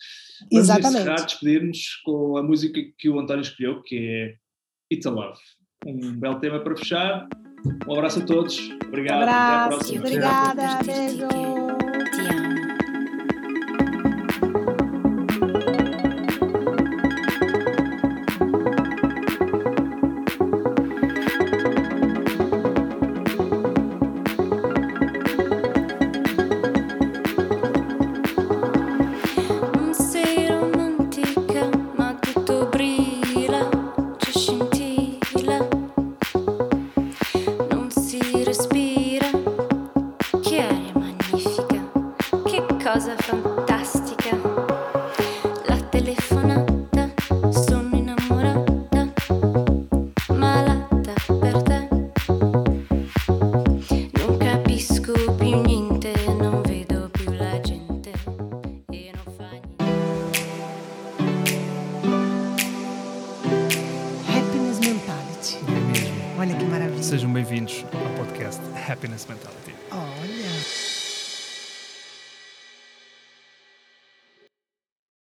Vamos 0.53 0.65
Exatamente. 0.65 1.01
encerrar, 1.01 1.25
despedir-nos 1.27 1.97
com 2.05 2.37
a 2.37 2.43
música 2.45 2.81
que 2.97 3.09
o 3.11 3.19
António 3.19 3.43
escolheu, 3.43 3.83
que 3.83 3.97
é 3.99 4.35
It's 4.95 5.05
a 5.07 5.11
Love. 5.11 5.39
Um 5.87 6.17
belo 6.19 6.39
tema 6.41 6.61
para 6.63 6.77
fechar. 6.77 7.29
Um 7.87 7.95
abraço 7.95 8.21
a 8.21 8.23
todos. 8.23 8.71
Obrigado. 8.89 9.23
Até 9.23 9.31
à 9.33 9.65
Abraço. 9.65 9.79
próxima. 9.79 10.01
Obrigada. 10.01 10.63
Per 10.85 10.85
dirti 10.85 11.27
Beijo. 11.27 11.54